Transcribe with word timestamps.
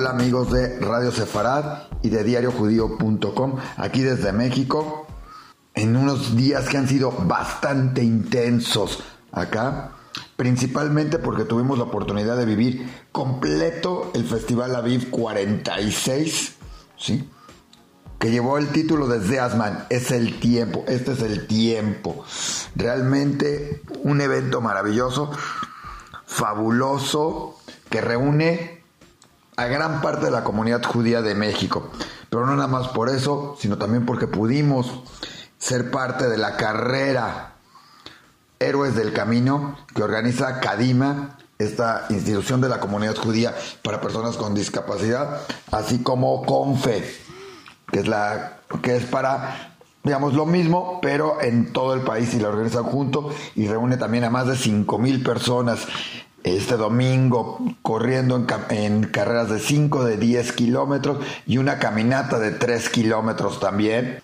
Hola 0.00 0.12
amigos 0.12 0.50
de 0.50 0.78
Radio 0.80 1.12
Sefarad 1.12 1.82
y 2.00 2.08
de 2.08 2.24
diariojudío.com, 2.24 3.56
aquí 3.76 4.00
desde 4.00 4.32
México, 4.32 5.06
en 5.74 5.94
unos 5.94 6.36
días 6.36 6.70
que 6.70 6.78
han 6.78 6.88
sido 6.88 7.12
bastante 7.12 8.02
intensos 8.02 9.02
acá, 9.30 9.90
principalmente 10.36 11.18
porque 11.18 11.44
tuvimos 11.44 11.76
la 11.76 11.84
oportunidad 11.84 12.38
de 12.38 12.46
vivir 12.46 12.90
completo 13.12 14.10
el 14.14 14.24
Festival 14.24 14.74
Aviv 14.74 15.10
46, 15.10 16.54
¿sí? 16.96 17.28
que 18.18 18.30
llevó 18.30 18.56
el 18.56 18.68
título 18.68 19.06
de 19.06 19.20
Zeasman, 19.20 19.84
es 19.90 20.12
el 20.12 20.40
tiempo, 20.40 20.82
este 20.88 21.12
es 21.12 21.20
el 21.20 21.46
tiempo. 21.46 22.24
Realmente 22.74 23.82
un 24.02 24.22
evento 24.22 24.62
maravilloso, 24.62 25.30
fabuloso, 26.24 27.58
que 27.90 28.00
reúne 28.00 28.79
a 29.60 29.66
gran 29.66 30.00
parte 30.00 30.24
de 30.24 30.30
la 30.30 30.42
comunidad 30.42 30.82
judía 30.82 31.20
de 31.20 31.34
México. 31.34 31.90
Pero 32.30 32.46
no 32.46 32.56
nada 32.56 32.66
más 32.66 32.88
por 32.88 33.10
eso, 33.10 33.56
sino 33.60 33.76
también 33.76 34.06
porque 34.06 34.26
pudimos 34.26 35.02
ser 35.58 35.90
parte 35.90 36.28
de 36.28 36.38
la 36.38 36.56
carrera 36.56 37.56
Héroes 38.58 38.94
del 38.94 39.12
Camino 39.12 39.76
que 39.94 40.02
organiza 40.02 40.60
Kadima, 40.60 41.36
esta 41.58 42.06
institución 42.08 42.62
de 42.62 42.70
la 42.70 42.80
comunidad 42.80 43.16
judía 43.16 43.54
para 43.82 44.00
personas 44.00 44.38
con 44.38 44.54
discapacidad, 44.54 45.42
así 45.70 46.02
como 46.02 46.46
CONFE, 46.46 47.04
que 47.92 48.00
es 48.00 48.08
la 48.08 48.60
que 48.82 48.96
es 48.96 49.04
para 49.04 49.76
digamos 50.02 50.32
lo 50.32 50.46
mismo, 50.46 51.00
pero 51.02 51.42
en 51.42 51.74
todo 51.74 51.92
el 51.92 52.00
país 52.00 52.32
y 52.32 52.40
la 52.40 52.48
organiza 52.48 52.82
junto 52.82 53.30
y 53.54 53.66
reúne 53.66 53.98
también 53.98 54.24
a 54.24 54.30
más 54.30 54.46
de 54.46 54.56
5 54.56 54.98
mil 54.98 55.22
personas 55.22 55.86
este 56.44 56.76
domingo 56.76 57.58
corriendo 57.82 58.46
en, 58.70 59.04
carreras 59.04 59.50
de 59.50 59.58
5, 59.58 60.04
de 60.04 60.16
10 60.16 60.52
kilómetros 60.52 61.18
y 61.46 61.58
una 61.58 61.78
caminata 61.78 62.38
de 62.38 62.52
3 62.52 62.88
kilómetros 62.88 63.60
también. 63.60 64.22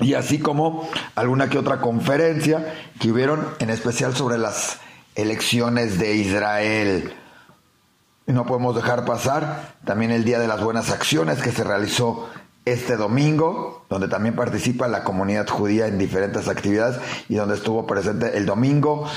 Y 0.00 0.14
así 0.14 0.38
como 0.38 0.88
alguna 1.14 1.48
que 1.48 1.58
otra 1.58 1.80
conferencia 1.80 2.74
que 3.00 3.10
hubieron 3.10 3.46
en 3.58 3.70
especial 3.70 4.14
sobre 4.14 4.38
las 4.38 4.78
elecciones 5.14 5.98
de 5.98 6.14
Israel. 6.16 7.14
No 8.26 8.44
podemos 8.44 8.74
dejar 8.74 9.04
pasar 9.04 9.74
también 9.84 10.10
el 10.10 10.24
Día 10.24 10.38
de 10.38 10.48
las 10.48 10.62
Buenas 10.62 10.90
Acciones 10.90 11.40
que 11.40 11.52
se 11.52 11.64
realizó 11.64 12.28
este 12.64 12.96
domingo, 12.96 13.86
donde 13.88 14.08
también 14.08 14.34
participa 14.34 14.88
la 14.88 15.04
comunidad 15.04 15.48
judía 15.48 15.86
en 15.86 15.98
diferentes 15.98 16.48
actividades 16.48 16.98
y 17.28 17.36
donde 17.36 17.54
estuvo 17.54 17.86
presente 17.86 18.36
el 18.36 18.44
domingo, 18.44 19.08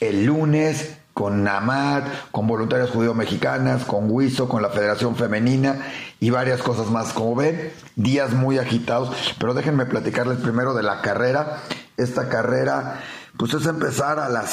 el 0.00 0.24
lunes, 0.24 0.97
con 1.18 1.42
NAMAD, 1.42 2.04
con 2.30 2.46
Voluntarias 2.46 2.90
Judío 2.90 3.12
Mexicanas, 3.12 3.84
con 3.84 4.08
WISO, 4.08 4.48
con 4.48 4.62
la 4.62 4.68
Federación 4.68 5.16
Femenina 5.16 5.84
y 6.20 6.30
varias 6.30 6.62
cosas 6.62 6.92
más. 6.92 7.12
Como 7.12 7.34
ven, 7.34 7.72
días 7.96 8.34
muy 8.34 8.56
agitados, 8.58 9.16
pero 9.40 9.52
déjenme 9.52 9.84
platicarles 9.84 10.38
primero 10.38 10.74
de 10.74 10.84
la 10.84 11.02
carrera. 11.02 11.58
Esta 11.96 12.28
carrera, 12.28 13.00
pues 13.36 13.52
es 13.52 13.66
empezar 13.66 14.20
a 14.20 14.28
las 14.28 14.50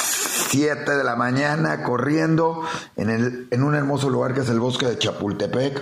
7 0.49 0.89
de 0.89 1.03
la 1.03 1.15
mañana 1.15 1.83
corriendo 1.83 2.63
en, 2.95 3.11
el, 3.11 3.47
en 3.51 3.61
un 3.61 3.75
hermoso 3.75 4.09
lugar 4.09 4.33
que 4.33 4.39
es 4.39 4.49
el 4.49 4.59
bosque 4.59 4.87
de 4.87 4.97
Chapultepec 4.97 5.79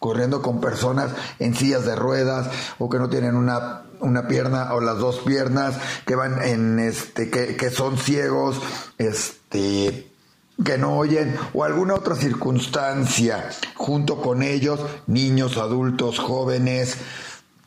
corriendo 0.00 0.42
con 0.42 0.60
personas 0.60 1.12
en 1.38 1.54
sillas 1.54 1.84
de 1.84 1.94
ruedas 1.94 2.50
o 2.78 2.88
que 2.88 2.98
no 2.98 3.08
tienen 3.08 3.36
una, 3.36 3.82
una 4.00 4.26
pierna 4.26 4.74
o 4.74 4.80
las 4.80 4.98
dos 4.98 5.18
piernas, 5.18 5.76
que 6.06 6.16
van 6.16 6.42
en 6.42 6.80
este, 6.80 7.30
que, 7.30 7.54
que 7.54 7.70
son 7.70 7.98
ciegos, 7.98 8.60
este, 8.98 10.10
que 10.64 10.78
no 10.78 10.96
oyen 10.96 11.36
o 11.52 11.64
alguna 11.64 11.94
otra 11.94 12.16
circunstancia 12.16 13.50
junto 13.74 14.20
con 14.20 14.42
ellos, 14.42 14.80
niños, 15.06 15.58
adultos, 15.58 16.18
jóvenes, 16.18 16.96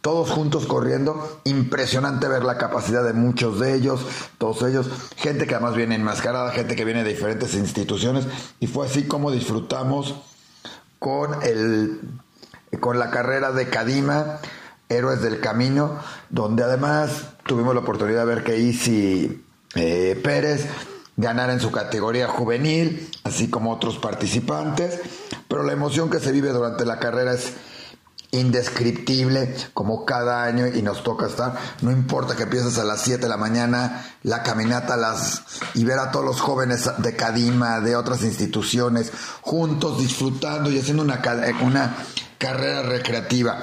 todos 0.02 0.32
juntos 0.32 0.66
corriendo, 0.66 1.40
impresionante 1.44 2.28
ver 2.28 2.44
la 2.44 2.58
capacidad 2.58 3.04
de 3.04 3.14
muchos 3.14 3.60
de 3.60 3.76
ellos, 3.76 4.02
todos 4.40 4.62
ellos, 4.64 4.90
gente 5.18 5.46
que 5.46 5.54
además 5.54 5.76
viene 5.76 5.96
enmascarada, 5.96 6.52
gente 6.52 6.76
que 6.76 6.84
viene 6.84 7.04
de 7.04 7.12
diferentes 7.12 7.54
instituciones 7.54 8.26
y 8.60 8.68
fue 8.68 8.88
así 8.88 9.04
como 9.04 9.32
disfrutamos 9.32 10.16
con 11.04 11.44
el 11.44 12.00
con 12.80 12.98
la 12.98 13.12
carrera 13.12 13.52
de 13.52 13.68
Kadima, 13.68 14.40
Héroes 14.88 15.22
del 15.22 15.42
Camino, 15.42 16.00
donde 16.30 16.64
además 16.64 17.26
tuvimos 17.46 17.76
la 17.76 17.82
oportunidad 17.82 18.22
de 18.22 18.34
ver 18.36 18.44
que 18.46 18.58
Isi 18.58 19.44
eh, 19.76 20.20
Pérez 20.24 20.66
ganara 21.18 21.52
en 21.52 21.60
su 21.60 21.72
categoría 21.72 22.30
juvenil, 22.30 23.12
así 23.26 23.50
como 23.50 23.72
otros 23.72 23.98
participantes, 23.98 25.02
pero 25.50 25.64
la 25.64 25.74
emoción 25.74 26.10
que 26.10 26.20
se 26.20 26.32
vive 26.32 26.50
durante 26.50 26.86
la 26.86 27.00
carrera 27.00 27.34
es 27.34 27.54
indescriptible 28.34 29.56
como 29.74 30.06
cada 30.06 30.44
año 30.44 30.68
y 30.68 30.82
nos 30.82 31.04
toca 31.04 31.28
estar, 31.28 31.56
no 31.82 31.92
importa 31.92 32.36
que 32.36 32.44
empieces 32.44 32.78
a 32.78 32.84
las 32.84 33.02
7 33.02 33.22
de 33.22 33.30
la 33.30 33.38
mañana 33.38 34.06
la 34.24 34.44
caminata 34.44 34.98
las 34.98 35.44
y 35.76 35.86
ver 35.86 36.00
a 36.00 36.12
todos 36.12 36.26
los 36.26 36.42
jóvenes 36.42 36.90
de 36.98 37.16
Cadima, 37.16 37.80
de 37.80 37.96
otras 37.96 38.24
instituciones 38.24 39.12
juntos 39.42 40.00
disfrutando 40.00 40.70
y 40.70 40.80
haciendo 40.80 41.04
una, 41.04 41.22
una 41.62 41.96
carrera 42.38 42.84
recreativa. 42.84 43.60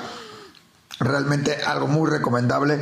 Realmente 1.01 1.57
algo 1.57 1.87
muy 1.87 2.09
recomendable 2.09 2.79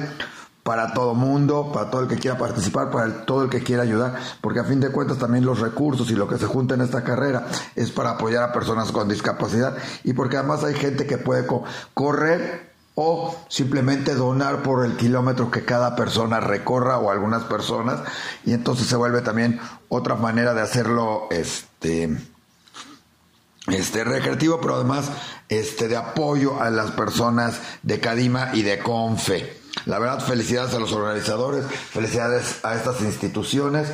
para 0.68 0.92
todo 0.92 1.14
mundo, 1.14 1.70
para 1.72 1.90
todo 1.90 2.02
el 2.02 2.08
que 2.08 2.18
quiera 2.18 2.36
participar, 2.36 2.90
para 2.90 3.24
todo 3.24 3.42
el 3.42 3.48
que 3.48 3.62
quiera 3.62 3.84
ayudar, 3.84 4.16
porque 4.42 4.60
a 4.60 4.64
fin 4.64 4.80
de 4.80 4.90
cuentas 4.90 5.16
también 5.16 5.46
los 5.46 5.60
recursos 5.60 6.10
y 6.10 6.14
lo 6.14 6.28
que 6.28 6.36
se 6.36 6.44
junta 6.44 6.74
en 6.74 6.82
esta 6.82 7.02
carrera 7.02 7.46
es 7.74 7.90
para 7.90 8.10
apoyar 8.10 8.42
a 8.42 8.52
personas 8.52 8.92
con 8.92 9.08
discapacidad 9.08 9.78
y 10.04 10.12
porque 10.12 10.36
además 10.36 10.64
hay 10.64 10.74
gente 10.74 11.06
que 11.06 11.16
puede 11.16 11.46
correr 11.94 12.74
o 12.96 13.34
simplemente 13.48 14.14
donar 14.14 14.62
por 14.62 14.84
el 14.84 14.98
kilómetro 14.98 15.50
que 15.50 15.64
cada 15.64 15.96
persona 15.96 16.38
recorra 16.38 16.98
o 16.98 17.10
algunas 17.10 17.44
personas 17.44 18.00
y 18.44 18.52
entonces 18.52 18.88
se 18.88 18.96
vuelve 18.96 19.22
también 19.22 19.58
otra 19.88 20.16
manera 20.16 20.52
de 20.52 20.60
hacerlo 20.60 21.28
este 21.30 22.14
este 23.68 24.04
recreativo 24.04 24.60
pero 24.60 24.74
además 24.74 25.06
este 25.48 25.88
de 25.88 25.96
apoyo 25.96 26.60
a 26.60 26.68
las 26.68 26.90
personas 26.90 27.58
de 27.82 28.00
Cadima 28.00 28.50
y 28.52 28.60
de 28.60 28.80
Confe. 28.80 29.57
La 29.86 29.98
verdad, 29.98 30.20
felicidades 30.20 30.74
a 30.74 30.78
los 30.78 30.92
organizadores, 30.92 31.64
felicidades 31.64 32.64
a 32.64 32.74
estas 32.74 33.00
instituciones 33.00 33.88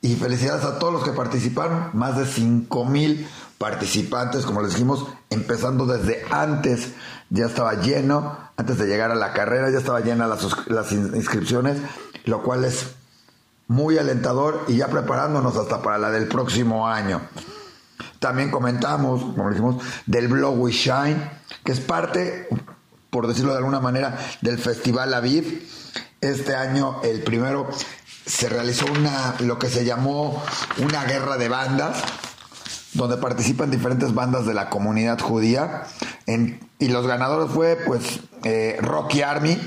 y 0.00 0.16
felicidades 0.16 0.64
a 0.64 0.78
todos 0.78 0.92
los 0.92 1.04
que 1.04 1.12
participaron, 1.12 1.90
más 1.92 2.16
de 2.16 2.26
5 2.26 2.84
mil 2.86 3.28
participantes, 3.58 4.44
como 4.44 4.60
les 4.62 4.72
dijimos, 4.72 5.06
empezando 5.30 5.86
desde 5.86 6.24
antes, 6.30 6.94
ya 7.30 7.46
estaba 7.46 7.74
lleno, 7.74 8.36
antes 8.56 8.78
de 8.78 8.86
llegar 8.86 9.12
a 9.12 9.14
la 9.14 9.32
carrera 9.32 9.70
ya 9.70 9.78
estaba 9.78 10.00
llena 10.00 10.26
las, 10.26 10.92
inscripciones, 10.92 11.78
lo 12.24 12.42
cual 12.42 12.64
es 12.64 12.94
muy 13.68 13.98
alentador 13.98 14.64
y 14.66 14.78
ya 14.78 14.88
preparándonos 14.88 15.56
hasta 15.56 15.80
para 15.80 15.98
la 15.98 16.10
del 16.10 16.26
próximo 16.26 16.88
año. 16.88 17.20
También 18.18 18.50
comentamos, 18.50 19.22
como 19.22 19.50
dijimos, 19.50 19.82
del 20.06 20.26
blog 20.26 20.58
We 20.58 20.72
Shine, 20.72 21.30
que 21.64 21.72
es 21.72 21.80
parte 21.80 22.48
por 23.12 23.26
decirlo 23.26 23.52
de 23.52 23.58
alguna 23.58 23.78
manera, 23.78 24.18
del 24.40 24.58
Festival 24.58 25.12
Aviv. 25.12 25.68
Este 26.22 26.56
año, 26.56 27.02
el 27.02 27.22
primero, 27.22 27.68
se 28.24 28.48
realizó 28.48 28.86
una, 28.90 29.34
lo 29.40 29.58
que 29.58 29.68
se 29.68 29.84
llamó 29.84 30.42
una 30.78 31.04
guerra 31.04 31.36
de 31.36 31.50
bandas, 31.50 32.02
donde 32.94 33.18
participan 33.18 33.70
diferentes 33.70 34.14
bandas 34.14 34.46
de 34.46 34.54
la 34.54 34.70
comunidad 34.70 35.20
judía. 35.20 35.82
y 36.78 36.88
los 36.88 37.06
ganadores 37.06 37.52
fue, 37.52 37.76
pues, 37.76 38.20
eh, 38.44 38.78
Rocky 38.80 39.20
Army, 39.20 39.58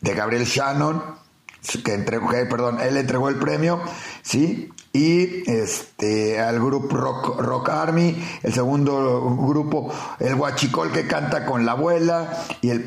de 0.00 0.14
Gabriel 0.14 0.44
Shannon, 0.44 1.00
que 1.84 1.94
entregó, 1.94 2.30
perdón, 2.50 2.80
él 2.80 2.96
entregó 2.96 3.28
el 3.28 3.36
premio, 3.36 3.80
¿sí? 4.22 4.72
Y 4.92 5.48
este 5.50 6.40
al 6.40 6.58
grupo 6.58 6.96
Rock, 6.96 7.40
Rock 7.40 7.68
Army, 7.68 8.16
el 8.42 8.52
segundo 8.52 9.36
grupo 9.36 9.92
el 10.18 10.34
Huachicol 10.34 10.92
que 10.92 11.06
canta 11.06 11.44
con 11.44 11.66
la 11.66 11.72
abuela 11.72 12.46
y 12.62 12.70
el, 12.70 12.84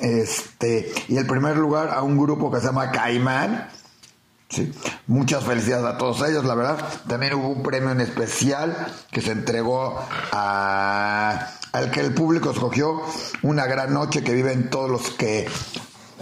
este 0.00 0.92
y 1.08 1.16
el 1.16 1.26
primer 1.26 1.56
lugar 1.56 1.90
a 1.90 2.02
un 2.02 2.18
grupo 2.18 2.50
que 2.50 2.60
se 2.60 2.66
llama 2.66 2.90
Caimán. 2.90 3.68
Sí. 4.48 4.70
Muchas 5.06 5.44
felicidades 5.44 5.86
a 5.86 5.96
todos 5.96 6.28
ellos, 6.28 6.44
la 6.44 6.54
verdad. 6.54 6.76
También 7.08 7.32
hubo 7.32 7.48
un 7.48 7.62
premio 7.62 7.90
en 7.90 8.02
especial 8.02 8.86
que 9.10 9.22
se 9.22 9.32
entregó 9.32 9.98
a, 10.30 11.48
al 11.72 11.90
que 11.90 12.00
el 12.00 12.12
público 12.12 12.50
escogió 12.50 13.00
una 13.40 13.64
gran 13.64 13.94
noche 13.94 14.22
que 14.22 14.34
viven 14.34 14.68
todos 14.68 14.90
los 14.90 15.08
que 15.12 15.48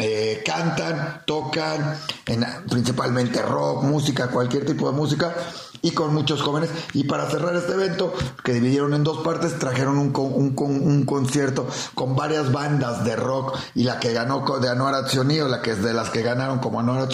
eh, 0.01 0.43
cantan, 0.45 1.23
tocan, 1.27 1.95
en, 2.27 2.45
principalmente 2.71 3.43
rock, 3.43 3.83
música, 3.83 4.29
cualquier 4.29 4.65
tipo 4.65 4.91
de 4.91 4.97
música, 4.97 5.35
y 5.83 5.93
con 5.93 6.15
muchos 6.15 6.43
jóvenes. 6.43 6.71
Y 6.95 7.05
para 7.05 7.29
cerrar 7.31 7.55
este 7.57 7.73
evento, 7.73 8.13
que 8.45 8.53
dividieron 8.53 8.95
en 8.95 9.05
dos 9.05 9.19
partes, 9.19 9.59
trajeron 9.59 9.99
un, 9.99 10.13
un, 10.15 10.55
un 10.57 11.05
concierto 11.05 11.67
con 11.95 12.17
varias 12.17 12.53
bandas 12.53 13.05
de 13.05 13.17
rock 13.17 13.57
y 13.75 13.85
la 13.85 14.01
que 14.01 14.13
ganó 14.13 14.45
de 14.61 14.69
Anuar 14.69 14.95
o 14.95 15.49
la 15.49 15.63
que 15.63 15.73
es 15.73 15.83
de 15.83 15.95
las 15.95 16.11
que 16.11 16.23
ganaron 16.23 16.59
como 16.59 16.81
Anuar 16.81 17.09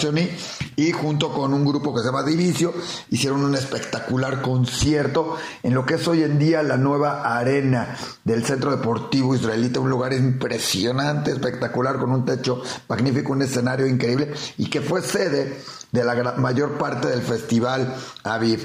y 0.75 0.91
junto 0.91 1.33
con 1.33 1.53
un 1.53 1.65
grupo 1.65 1.93
que 1.93 2.01
se 2.01 2.07
llama 2.07 2.23
Divicio, 2.23 2.73
hicieron 3.09 3.43
un 3.43 3.55
espectacular 3.55 4.41
concierto 4.41 5.37
en 5.63 5.73
lo 5.73 5.85
que 5.85 5.95
es 5.95 6.07
hoy 6.07 6.23
en 6.23 6.37
día 6.39 6.61
la 6.63 6.77
nueva 6.77 7.37
arena 7.37 7.95
del 8.23 8.45
Centro 8.45 8.71
Deportivo 8.71 9.35
Israelita, 9.35 9.79
un 9.79 9.89
lugar 9.89 10.13
impresionante, 10.13 11.31
espectacular, 11.31 11.97
con 11.97 12.11
un 12.11 12.25
techo 12.25 12.61
magnífico, 12.87 13.31
un 13.31 13.41
escenario 13.41 13.87
increíble 13.87 14.33
y 14.57 14.69
que 14.69 14.81
fue 14.81 15.01
sede 15.01 15.57
de 15.91 16.03
la 16.03 16.33
mayor 16.37 16.77
parte 16.77 17.07
del 17.07 17.21
festival 17.21 17.95
Aviv. 18.23 18.56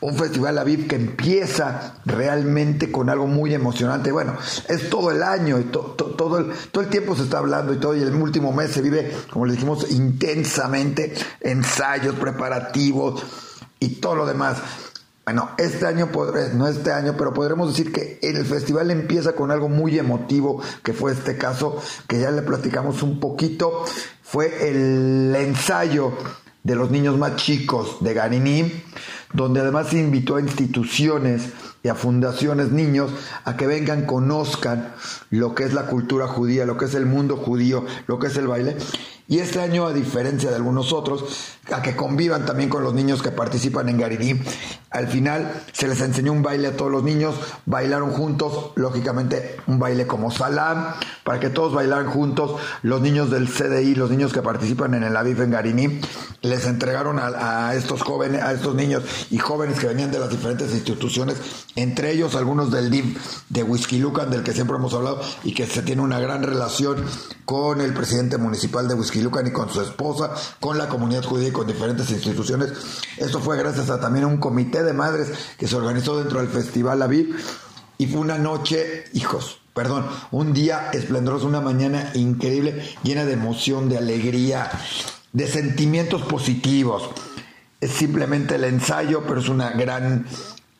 Un 0.00 0.16
festival 0.16 0.58
Aviv 0.58 0.86
que 0.86 0.96
empieza 0.96 1.94
realmente 2.04 2.90
con 2.90 3.10
algo 3.10 3.26
muy 3.26 3.54
emocionante. 3.54 4.12
Bueno, 4.12 4.36
es 4.68 4.90
todo 4.90 5.10
el 5.10 5.22
año 5.22 5.58
y 5.58 5.64
todo, 5.64 6.38
el, 6.38 6.52
todo 6.70 6.84
el 6.84 6.90
tiempo 6.90 7.16
se 7.16 7.24
está 7.24 7.38
hablando 7.38 7.72
y 7.72 7.78
todo 7.78 7.96
y 7.96 8.02
el 8.02 8.14
último 8.14 8.52
mes 8.52 8.70
se 8.72 8.82
vive, 8.82 9.12
como 9.30 9.46
le 9.46 9.52
dijimos, 9.52 9.90
intensamente 9.90 11.14
ensayos, 11.40 12.14
preparativos 12.16 13.22
y 13.80 13.88
todo 13.96 14.14
lo 14.14 14.26
demás. 14.26 14.58
Bueno, 15.28 15.50
este 15.58 15.84
año, 15.84 16.08
no 16.54 16.68
este 16.68 16.90
año, 16.90 17.14
pero 17.18 17.34
podremos 17.34 17.68
decir 17.68 17.92
que 17.92 18.18
el 18.22 18.46
festival 18.46 18.90
empieza 18.90 19.34
con 19.34 19.50
algo 19.50 19.68
muy 19.68 19.98
emotivo, 19.98 20.62
que 20.82 20.94
fue 20.94 21.12
este 21.12 21.36
caso, 21.36 21.82
que 22.08 22.18
ya 22.18 22.30
le 22.30 22.40
platicamos 22.40 23.02
un 23.02 23.20
poquito, 23.20 23.84
fue 24.22 24.70
el 24.70 25.36
ensayo 25.36 26.14
de 26.62 26.74
los 26.74 26.90
niños 26.90 27.18
más 27.18 27.36
chicos 27.36 27.98
de 28.00 28.14
Ganiní, 28.14 28.72
donde 29.32 29.60
además 29.60 29.88
se 29.88 29.98
invitó 29.98 30.36
a 30.36 30.40
instituciones 30.40 31.50
y 31.82 31.88
a 31.88 31.94
fundaciones 31.94 32.72
niños 32.72 33.10
a 33.44 33.56
que 33.56 33.66
vengan, 33.66 34.06
conozcan 34.06 34.92
lo 35.30 35.54
que 35.54 35.64
es 35.64 35.74
la 35.74 35.86
cultura 35.86 36.26
judía, 36.26 36.66
lo 36.66 36.76
que 36.76 36.86
es 36.86 36.94
el 36.94 37.06
mundo 37.06 37.36
judío, 37.36 37.84
lo 38.06 38.18
que 38.18 38.28
es 38.28 38.36
el 38.36 38.46
baile. 38.46 38.76
Y 39.30 39.40
este 39.40 39.60
año, 39.60 39.86
a 39.86 39.92
diferencia 39.92 40.48
de 40.48 40.56
algunos 40.56 40.90
otros, 40.94 41.22
a 41.70 41.82
que 41.82 41.94
convivan 41.94 42.46
también 42.46 42.70
con 42.70 42.82
los 42.82 42.94
niños 42.94 43.20
que 43.20 43.30
participan 43.30 43.90
en 43.90 43.98
Gariní. 43.98 44.40
Al 44.90 45.08
final 45.08 45.64
se 45.72 45.86
les 45.86 46.00
enseñó 46.00 46.32
un 46.32 46.42
baile 46.42 46.68
a 46.68 46.76
todos 46.78 46.90
los 46.90 47.02
niños, 47.02 47.34
bailaron 47.66 48.10
juntos, 48.10 48.72
lógicamente 48.74 49.58
un 49.66 49.78
baile 49.78 50.06
como 50.06 50.30
Salam, 50.30 50.94
para 51.24 51.40
que 51.40 51.50
todos 51.50 51.74
bailaran 51.74 52.06
juntos. 52.06 52.58
Los 52.82 53.02
niños 53.02 53.30
del 53.30 53.48
CDI, 53.48 53.94
los 53.96 54.10
niños 54.10 54.32
que 54.32 54.40
participan 54.40 54.94
en 54.94 55.02
el 55.02 55.14
Aviv 55.14 55.42
en 55.42 55.50
Gariní, 55.50 56.00
les 56.40 56.66
entregaron 56.66 57.18
a, 57.20 57.74
estos 57.74 58.02
jóvenes, 58.02 58.42
a 58.42 58.52
estos 58.52 58.74
niños 58.74 59.02
y 59.30 59.36
jóvenes 59.36 59.78
que 59.78 59.88
venían 59.88 60.10
de 60.10 60.20
las 60.20 60.30
diferentes 60.30 60.72
instituciones, 60.72 61.36
entre 61.76 62.12
ellos 62.12 62.34
algunos 62.34 62.70
del 62.70 62.90
DIM 62.90 63.14
de 63.50 63.62
Whisky 63.62 63.98
Lucan, 63.98 64.30
del 64.30 64.42
que 64.42 64.52
siempre 64.52 64.76
hemos 64.76 64.94
hablado, 64.94 65.20
y 65.44 65.52
que 65.52 65.66
se 65.66 65.82
tiene 65.82 66.00
una 66.00 66.18
gran 66.18 66.42
relación 66.42 67.04
con 67.44 67.80
el 67.80 67.92
presidente 67.92 68.38
municipal 68.38 68.88
de 68.88 68.94
Whisky 68.94 69.17
Lucan 69.20 69.46
y 69.46 69.50
con 69.50 69.68
su 69.70 69.80
esposa, 69.80 70.32
con 70.60 70.78
la 70.78 70.88
comunidad 70.88 71.24
judía 71.24 71.52
con 71.52 71.66
diferentes 71.66 72.10
instituciones. 72.10 72.72
Esto 73.16 73.40
fue 73.40 73.56
gracias 73.58 73.90
a 73.90 74.00
también 74.00 74.24
un 74.24 74.38
comité 74.38 74.82
de 74.82 74.92
madres 74.92 75.30
que 75.58 75.68
se 75.68 75.76
organizó 75.76 76.18
dentro 76.18 76.40
del 76.40 76.48
Festival 76.48 77.02
Aviv 77.02 77.36
y 77.98 78.06
fue 78.06 78.20
una 78.20 78.38
noche, 78.38 79.04
hijos, 79.12 79.60
perdón, 79.74 80.06
un 80.30 80.52
día 80.52 80.90
esplendoroso, 80.92 81.46
una 81.46 81.60
mañana 81.60 82.10
increíble, 82.14 82.82
llena 83.02 83.24
de 83.24 83.32
emoción, 83.32 83.88
de 83.88 83.98
alegría, 83.98 84.70
de 85.32 85.46
sentimientos 85.46 86.22
positivos. 86.22 87.10
Es 87.80 87.92
simplemente 87.92 88.56
el 88.56 88.64
ensayo, 88.64 89.22
pero 89.26 89.40
es 89.40 89.48
un 89.48 89.58
gran 89.58 90.26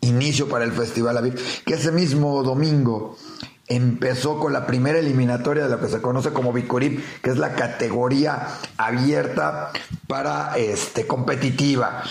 inicio 0.01 0.49
para 0.49 0.65
el 0.65 0.73
Festival 0.73 1.17
Aviv, 1.19 1.35
que 1.65 1.75
ese 1.75 1.93
mismo 1.93 2.43
domingo 2.43 3.17
empezó 3.69 4.39
con 4.39 4.53
la 4.53 4.67
primera 4.67 4.99
eliminatoria 4.99 5.65
de 5.65 5.71
lo 5.71 5.81
que 5.81 5.89
se 5.89 6.01
conoce 6.01 6.33
como 6.33 6.53
Bicorip, 6.53 7.01
que 7.23 7.31
es 7.31 7.39
la 7.39 7.55
categoría 7.55 8.49
abierta 8.77 9.71
para 10.07 10.57
este 10.57 11.07
competitiva. 11.07 12.03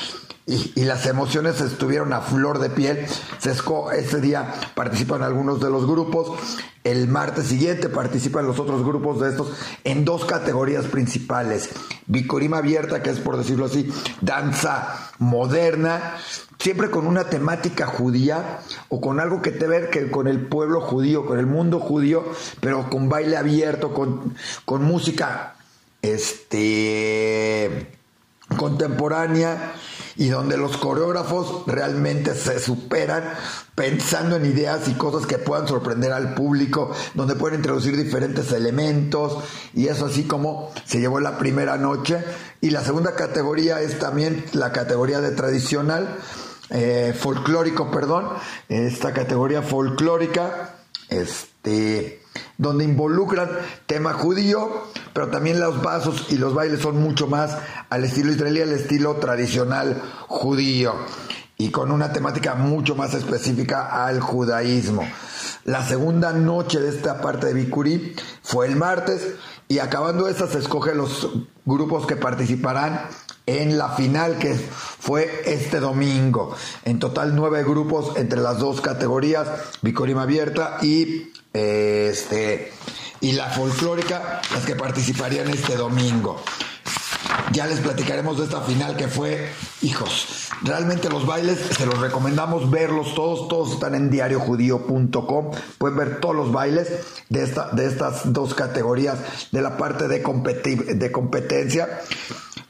Y, 0.50 0.86
las 0.86 1.06
emociones 1.06 1.60
estuvieron 1.60 2.14
a 2.14 2.22
flor 2.22 2.60
de 2.60 2.70
piel. 2.70 3.06
Sesco, 3.38 3.92
ese 3.92 4.22
día 4.22 4.54
participan 4.76 5.22
algunos 5.22 5.60
de 5.60 5.70
los 5.70 5.86
grupos. 5.86 6.40
El 6.86 7.10
martes 7.10 7.48
siguiente 7.48 7.90
participan 7.90 8.48
los 8.48 8.58
otros 8.58 8.82
grupos 8.86 9.20
de 9.20 9.32
estos 9.32 9.52
en 9.84 10.06
dos 10.06 10.24
categorías 10.24 10.86
principales. 10.86 11.72
Bicorima 12.06 12.60
abierta, 12.60 13.04
que 13.04 13.10
es 13.10 13.20
por 13.20 13.36
decirlo 13.36 13.66
así, 13.66 13.92
danza 14.22 15.12
moderna, 15.20 16.16
siempre 16.68 16.92
con 16.92 17.08
una 17.08 17.30
temática 17.30 17.86
judía 17.86 18.60
o 18.90 19.00
con 19.00 19.22
algo 19.22 19.42
que 19.42 19.52
te 19.52 19.68
ver 19.68 19.90
que 19.90 20.12
con 20.12 20.28
el 20.28 20.48
pueblo 20.48 20.82
judío, 20.82 21.26
con 21.26 21.40
el 21.40 21.46
mundo 21.46 21.80
judío, 21.80 22.26
pero 22.60 22.90
con 22.90 23.08
baile 23.08 23.38
abierto, 23.38 23.94
con, 23.94 24.36
con 24.66 24.84
música 24.84 25.56
este 26.02 27.94
contemporánea 28.58 29.76
y 30.18 30.28
donde 30.28 30.58
los 30.58 30.76
coreógrafos 30.76 31.64
realmente 31.68 32.36
se 32.36 32.60
superan 32.60 33.24
pensando 33.74 34.36
en 34.36 34.46
ideas 34.46 34.90
y 34.90 34.96
cosas 34.96 35.26
que 35.26 35.38
puedan 35.38 35.70
sorprender 35.70 36.12
al 36.12 36.34
público, 36.34 36.92
donde 37.14 37.36
pueden 37.36 37.60
introducir 37.60 37.96
diferentes 37.96 38.52
elementos 38.52 39.38
y 39.74 39.88
eso 39.88 40.08
así 40.08 40.26
como 40.26 40.74
se 40.84 41.00
llevó 41.00 41.22
la 41.22 41.38
primera 41.38 41.78
noche. 41.78 42.22
Y 42.60 42.72
la 42.72 42.84
segunda 42.84 43.16
categoría 43.16 43.80
es 43.80 44.00
también 44.00 44.44
la 44.52 44.74
categoría 44.74 45.22
de 45.22 45.32
tradicional 45.32 46.18
eh, 46.70 47.16
folclórico, 47.18 47.92
perdón, 47.92 48.30
esta 48.70 49.14
categoría 49.14 49.62
folclórica, 49.62 50.76
este, 51.10 52.22
donde 52.58 52.84
involucran 52.84 53.50
tema 53.86 54.14
judío, 54.14 54.84
pero 55.14 55.30
también 55.30 55.60
los 55.60 55.82
vasos 55.82 56.28
y 56.30 56.38
los 56.38 56.54
bailes 56.54 56.82
son 56.82 57.02
mucho 57.02 57.28
más 57.28 57.58
al 57.90 58.04
estilo 58.04 58.32
israelí, 58.32 58.62
al 58.62 58.74
estilo 58.74 59.16
tradicional 59.16 60.02
judío, 60.28 60.94
y 61.58 61.72
con 61.72 61.92
una 61.92 62.14
temática 62.14 62.56
mucho 62.56 62.96
más 62.96 63.14
específica 63.14 64.06
al 64.06 64.20
judaísmo. 64.20 65.08
La 65.64 65.84
segunda 65.86 66.32
noche 66.32 66.80
de 66.80 66.90
esta 66.90 67.22
parte 67.22 67.48
de 67.48 67.54
Bikurí 67.54 68.16
fue 68.44 68.68
el 68.68 68.76
martes, 68.76 69.36
y 69.70 69.80
acabando 69.80 70.30
esta 70.30 70.48
se 70.48 70.60
escogen 70.60 70.98
los 70.98 71.28
grupos 71.66 72.08
que 72.08 72.16
participarán 72.16 73.02
en 73.48 73.78
la 73.78 73.90
final 73.90 74.38
que 74.38 74.54
fue 74.54 75.42
este 75.46 75.80
domingo. 75.80 76.56
En 76.86 77.00
total 77.00 77.36
nueve 77.36 77.64
grupos 77.64 78.16
entre 78.18 78.42
las 78.42 78.60
dos 78.60 78.82
categorías, 78.82 79.48
Bicorima 79.82 80.24
abierta 80.24 80.78
y 80.84 81.32
este 81.54 82.72
y 83.20 83.32
la 83.32 83.50
folclórica, 83.50 84.42
las 84.54 84.66
que 84.66 84.76
participarían 84.76 85.50
este 85.50 85.76
domingo. 85.76 86.40
Ya 87.52 87.66
les 87.66 87.80
platicaremos 87.80 88.38
de 88.38 88.44
esta 88.44 88.62
final 88.62 88.96
que 88.96 89.08
fue, 89.08 89.50
hijos, 89.82 90.50
realmente 90.62 91.10
los 91.10 91.26
bailes 91.26 91.58
se 91.58 91.86
los 91.86 91.98
recomendamos 92.00 92.70
verlos 92.70 93.16
todos, 93.16 93.48
todos 93.48 93.74
están 93.74 93.96
en 93.96 94.10
diariojudío.com, 94.12 95.52
pueden 95.78 95.98
ver 95.98 96.20
todos 96.20 96.36
los 96.36 96.52
bailes 96.52 96.90
de, 97.30 97.44
esta, 97.44 97.70
de 97.72 97.88
estas 97.88 98.34
dos 98.34 98.54
categorías, 98.54 99.18
de 99.52 99.62
la 99.62 99.78
parte 99.78 100.08
de, 100.08 100.20
de 100.20 101.12
competencia 101.12 102.02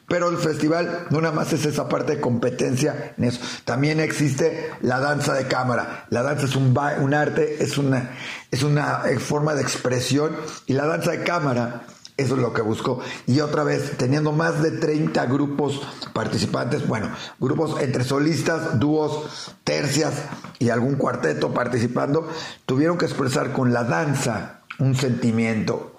pero 0.07 0.29
el 0.29 0.37
festival 0.37 1.07
no 1.09 1.19
nada 1.19 1.35
más 1.35 1.51
es 1.51 1.65
esa 1.65 1.89
parte 1.89 2.15
de 2.15 2.21
competencia 2.21 3.13
en 3.17 3.25
eso. 3.25 3.41
También 3.65 3.99
existe 3.99 4.71
la 4.81 4.99
danza 4.99 5.33
de 5.33 5.47
cámara. 5.47 6.05
La 6.09 6.23
danza 6.23 6.45
es 6.45 6.55
un, 6.55 6.77
un 7.01 7.13
arte, 7.13 7.61
es 7.61 7.77
una, 7.77 8.11
es 8.49 8.63
una 8.63 9.03
eh, 9.09 9.19
forma 9.19 9.53
de 9.53 9.61
expresión. 9.61 10.35
Y 10.65 10.73
la 10.73 10.85
danza 10.85 11.11
de 11.11 11.23
cámara, 11.23 11.83
eso 12.15 12.35
es 12.35 12.41
lo 12.41 12.53
que 12.53 12.61
buscó. 12.61 13.01
Y 13.25 13.41
otra 13.41 13.63
vez, 13.63 13.97
teniendo 13.97 14.31
más 14.31 14.63
de 14.63 14.71
30 14.71 15.25
grupos 15.25 15.81
participantes, 16.13 16.87
bueno, 16.87 17.09
grupos 17.37 17.81
entre 17.81 18.05
solistas, 18.05 18.79
dúos, 18.79 19.53
tercias 19.65 20.13
y 20.57 20.69
algún 20.69 20.95
cuarteto 20.95 21.53
participando, 21.53 22.29
tuvieron 22.65 22.97
que 22.97 23.05
expresar 23.05 23.51
con 23.51 23.73
la 23.73 23.83
danza 23.83 24.61
un 24.79 24.95
sentimiento, 24.95 25.95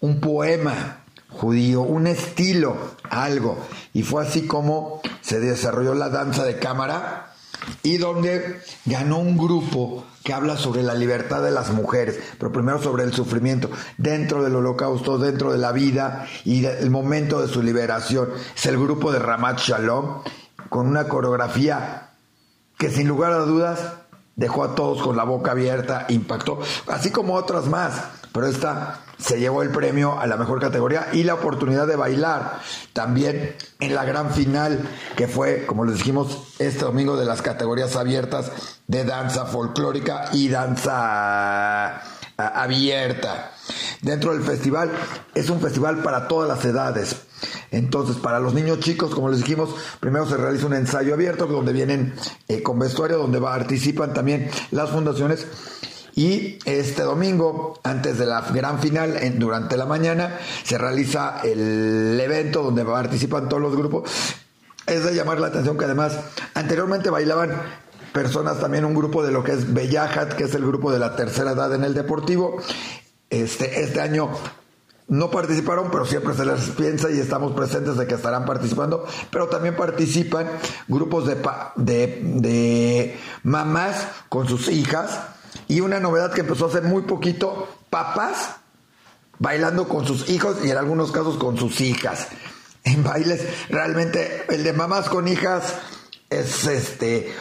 un 0.00 0.20
poema, 0.20 0.99
judío, 1.30 1.82
un 1.82 2.06
estilo, 2.06 2.76
algo. 3.08 3.58
Y 3.92 4.02
fue 4.02 4.22
así 4.22 4.46
como 4.46 5.00
se 5.20 5.40
desarrolló 5.40 5.94
la 5.94 6.08
danza 6.08 6.44
de 6.44 6.58
cámara 6.58 7.34
y 7.82 7.98
donde 7.98 8.60
ganó 8.86 9.18
un 9.18 9.36
grupo 9.36 10.04
que 10.24 10.32
habla 10.32 10.56
sobre 10.56 10.82
la 10.82 10.94
libertad 10.94 11.42
de 11.42 11.50
las 11.50 11.70
mujeres, 11.70 12.18
pero 12.38 12.52
primero 12.52 12.82
sobre 12.82 13.04
el 13.04 13.12
sufrimiento 13.12 13.70
dentro 13.96 14.42
del 14.42 14.56
holocausto, 14.56 15.18
dentro 15.18 15.52
de 15.52 15.58
la 15.58 15.72
vida 15.72 16.26
y 16.44 16.64
el 16.64 16.90
momento 16.90 17.40
de 17.40 17.48
su 17.48 17.62
liberación. 17.62 18.30
Es 18.54 18.66
el 18.66 18.78
grupo 18.78 19.12
de 19.12 19.18
Ramat 19.18 19.60
Shalom 19.60 20.22
con 20.68 20.86
una 20.86 21.08
coreografía 21.08 22.10
que 22.78 22.90
sin 22.90 23.08
lugar 23.08 23.32
a 23.32 23.38
dudas 23.38 23.80
dejó 24.36 24.64
a 24.64 24.74
todos 24.74 25.02
con 25.02 25.16
la 25.16 25.24
boca 25.24 25.50
abierta, 25.52 26.06
impactó, 26.08 26.60
así 26.86 27.10
como 27.10 27.34
otras 27.34 27.66
más. 27.66 27.92
pero 28.32 28.46
esta 28.46 29.00
se 29.20 29.38
llevó 29.38 29.62
el 29.62 29.70
premio 29.70 30.18
a 30.18 30.26
la 30.26 30.36
mejor 30.36 30.60
categoría 30.60 31.08
y 31.12 31.24
la 31.24 31.34
oportunidad 31.34 31.86
de 31.86 31.96
bailar 31.96 32.60
también 32.92 33.54
en 33.78 33.94
la 33.94 34.04
gran 34.04 34.30
final 34.32 34.80
que 35.16 35.28
fue, 35.28 35.66
como 35.66 35.84
les 35.84 35.96
dijimos, 35.96 36.54
este 36.58 36.84
domingo 36.84 37.16
de 37.16 37.26
las 37.26 37.42
categorías 37.42 37.96
abiertas 37.96 38.50
de 38.86 39.04
danza 39.04 39.46
folclórica 39.46 40.26
y 40.32 40.48
danza 40.48 42.02
abierta. 42.36 43.52
Dentro 44.02 44.32
del 44.32 44.42
festival 44.42 44.90
es 45.34 45.50
un 45.50 45.60
festival 45.60 46.02
para 46.02 46.26
todas 46.26 46.48
las 46.48 46.64
edades. 46.64 47.16
Entonces, 47.70 48.16
para 48.16 48.40
los 48.40 48.54
niños 48.54 48.80
chicos, 48.80 49.14
como 49.14 49.30
les 49.30 49.40
dijimos, 49.40 49.70
primero 50.00 50.26
se 50.26 50.36
realiza 50.36 50.66
un 50.66 50.74
ensayo 50.74 51.14
abierto 51.14 51.46
donde 51.46 51.72
vienen 51.72 52.14
eh, 52.48 52.62
con 52.62 52.78
vestuario, 52.78 53.18
donde 53.18 53.40
participan 53.40 54.12
también 54.12 54.50
las 54.70 54.90
fundaciones. 54.90 55.46
Y 56.14 56.58
este 56.64 57.02
domingo, 57.02 57.78
antes 57.82 58.18
de 58.18 58.26
la 58.26 58.40
gran 58.40 58.80
final, 58.80 59.18
durante 59.38 59.76
la 59.76 59.86
mañana, 59.86 60.38
se 60.64 60.78
realiza 60.78 61.40
el 61.44 62.18
evento 62.20 62.62
donde 62.62 62.84
participan 62.84 63.48
todos 63.48 63.62
los 63.62 63.76
grupos. 63.76 64.10
Es 64.86 65.04
de 65.04 65.14
llamar 65.14 65.40
la 65.40 65.48
atención 65.48 65.78
que 65.78 65.84
además 65.84 66.18
anteriormente 66.54 67.10
bailaban 67.10 67.52
personas, 68.12 68.58
también 68.58 68.84
un 68.84 68.94
grupo 68.94 69.22
de 69.22 69.30
lo 69.30 69.44
que 69.44 69.52
es 69.52 69.72
Bellajat, 69.72 70.34
que 70.34 70.44
es 70.44 70.54
el 70.54 70.66
grupo 70.66 70.90
de 70.92 70.98
la 70.98 71.14
tercera 71.14 71.52
edad 71.52 71.72
en 71.74 71.84
el 71.84 71.94
deportivo. 71.94 72.60
Este, 73.30 73.82
este 73.82 74.00
año 74.00 74.30
no 75.06 75.30
participaron, 75.30 75.90
pero 75.90 76.04
siempre 76.06 76.34
se 76.34 76.44
les 76.44 76.60
piensa 76.70 77.10
y 77.10 77.18
estamos 77.18 77.52
presentes 77.52 77.96
de 77.96 78.06
que 78.06 78.14
estarán 78.14 78.44
participando, 78.44 79.04
pero 79.30 79.48
también 79.48 79.76
participan 79.76 80.48
grupos 80.88 81.26
de, 81.26 81.36
de, 81.76 82.20
de 82.22 83.18
mamás 83.42 84.08
con 84.28 84.48
sus 84.48 84.68
hijas 84.68 85.20
y 85.70 85.80
una 85.80 86.00
novedad 86.00 86.32
que 86.32 86.40
empezó 86.40 86.66
hace 86.66 86.80
muy 86.80 87.02
poquito, 87.02 87.68
papás 87.90 88.56
bailando 89.38 89.86
con 89.86 90.04
sus 90.04 90.28
hijos 90.28 90.56
y 90.64 90.70
en 90.70 90.76
algunos 90.76 91.12
casos 91.12 91.36
con 91.36 91.56
sus 91.56 91.80
hijas. 91.80 92.26
En 92.82 93.04
bailes, 93.04 93.46
realmente 93.68 94.46
el 94.48 94.64
de 94.64 94.72
mamás 94.72 95.08
con 95.08 95.28
hijas 95.28 95.74
es 96.28 96.66
este 96.66 97.32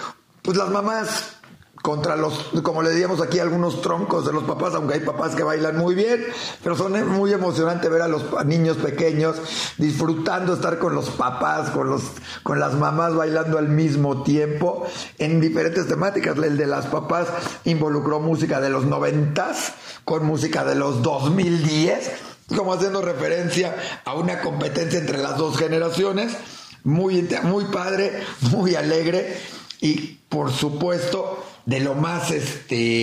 pues 0.43 0.57
las 0.57 0.69
mamás 0.69 1.38
contra 1.81 2.15
los, 2.15 2.33
como 2.63 2.81
le 2.81 2.89
decíamos 2.89 3.21
aquí, 3.21 3.39
algunos 3.39 3.81
troncos 3.81 4.25
de 4.25 4.33
los 4.33 4.43
papás, 4.43 4.73
aunque 4.75 4.95
hay 4.95 4.99
papás 4.99 5.35
que 5.35 5.43
bailan 5.43 5.77
muy 5.77 5.95
bien, 5.95 6.25
pero 6.61 6.75
son 6.75 7.07
muy 7.09 7.31
emocionante 7.31 7.87
ver 7.89 8.01
a 8.01 8.07
los 8.07 8.23
niños 8.45 8.77
pequeños 8.77 9.37
disfrutando 9.77 10.53
estar 10.53 10.77
con 10.77 10.93
los 10.93 11.09
papás, 11.09 11.69
con 11.69 11.89
los, 11.89 12.03
con 12.43 12.59
las 12.59 12.73
mamás 12.73 13.15
bailando 13.15 13.57
al 13.57 13.69
mismo 13.69 14.23
tiempo 14.23 14.85
en 15.17 15.39
diferentes 15.39 15.87
temáticas. 15.87 16.37
El 16.37 16.57
de 16.57 16.67
las 16.67 16.87
papás 16.87 17.27
involucró 17.63 18.19
música 18.19 18.59
de 18.59 18.69
los 18.69 18.85
noventas 18.85 19.73
con 20.03 20.25
música 20.25 20.65
de 20.65 20.75
los 20.75 21.01
2010, 21.01 22.11
como 22.55 22.73
haciendo 22.73 23.01
referencia 23.01 23.75
a 24.05 24.15
una 24.15 24.41
competencia 24.41 24.99
entre 24.99 25.19
las 25.19 25.37
dos 25.37 25.57
generaciones. 25.57 26.35
Muy, 26.83 27.27
muy 27.43 27.65
padre, 27.65 28.23
muy 28.51 28.75
alegre 28.75 29.37
y 29.81 30.19
por 30.29 30.51
supuesto 30.51 31.43
de 31.69 31.79
lo 31.81 31.93
más 31.93 32.31
este 32.31 32.95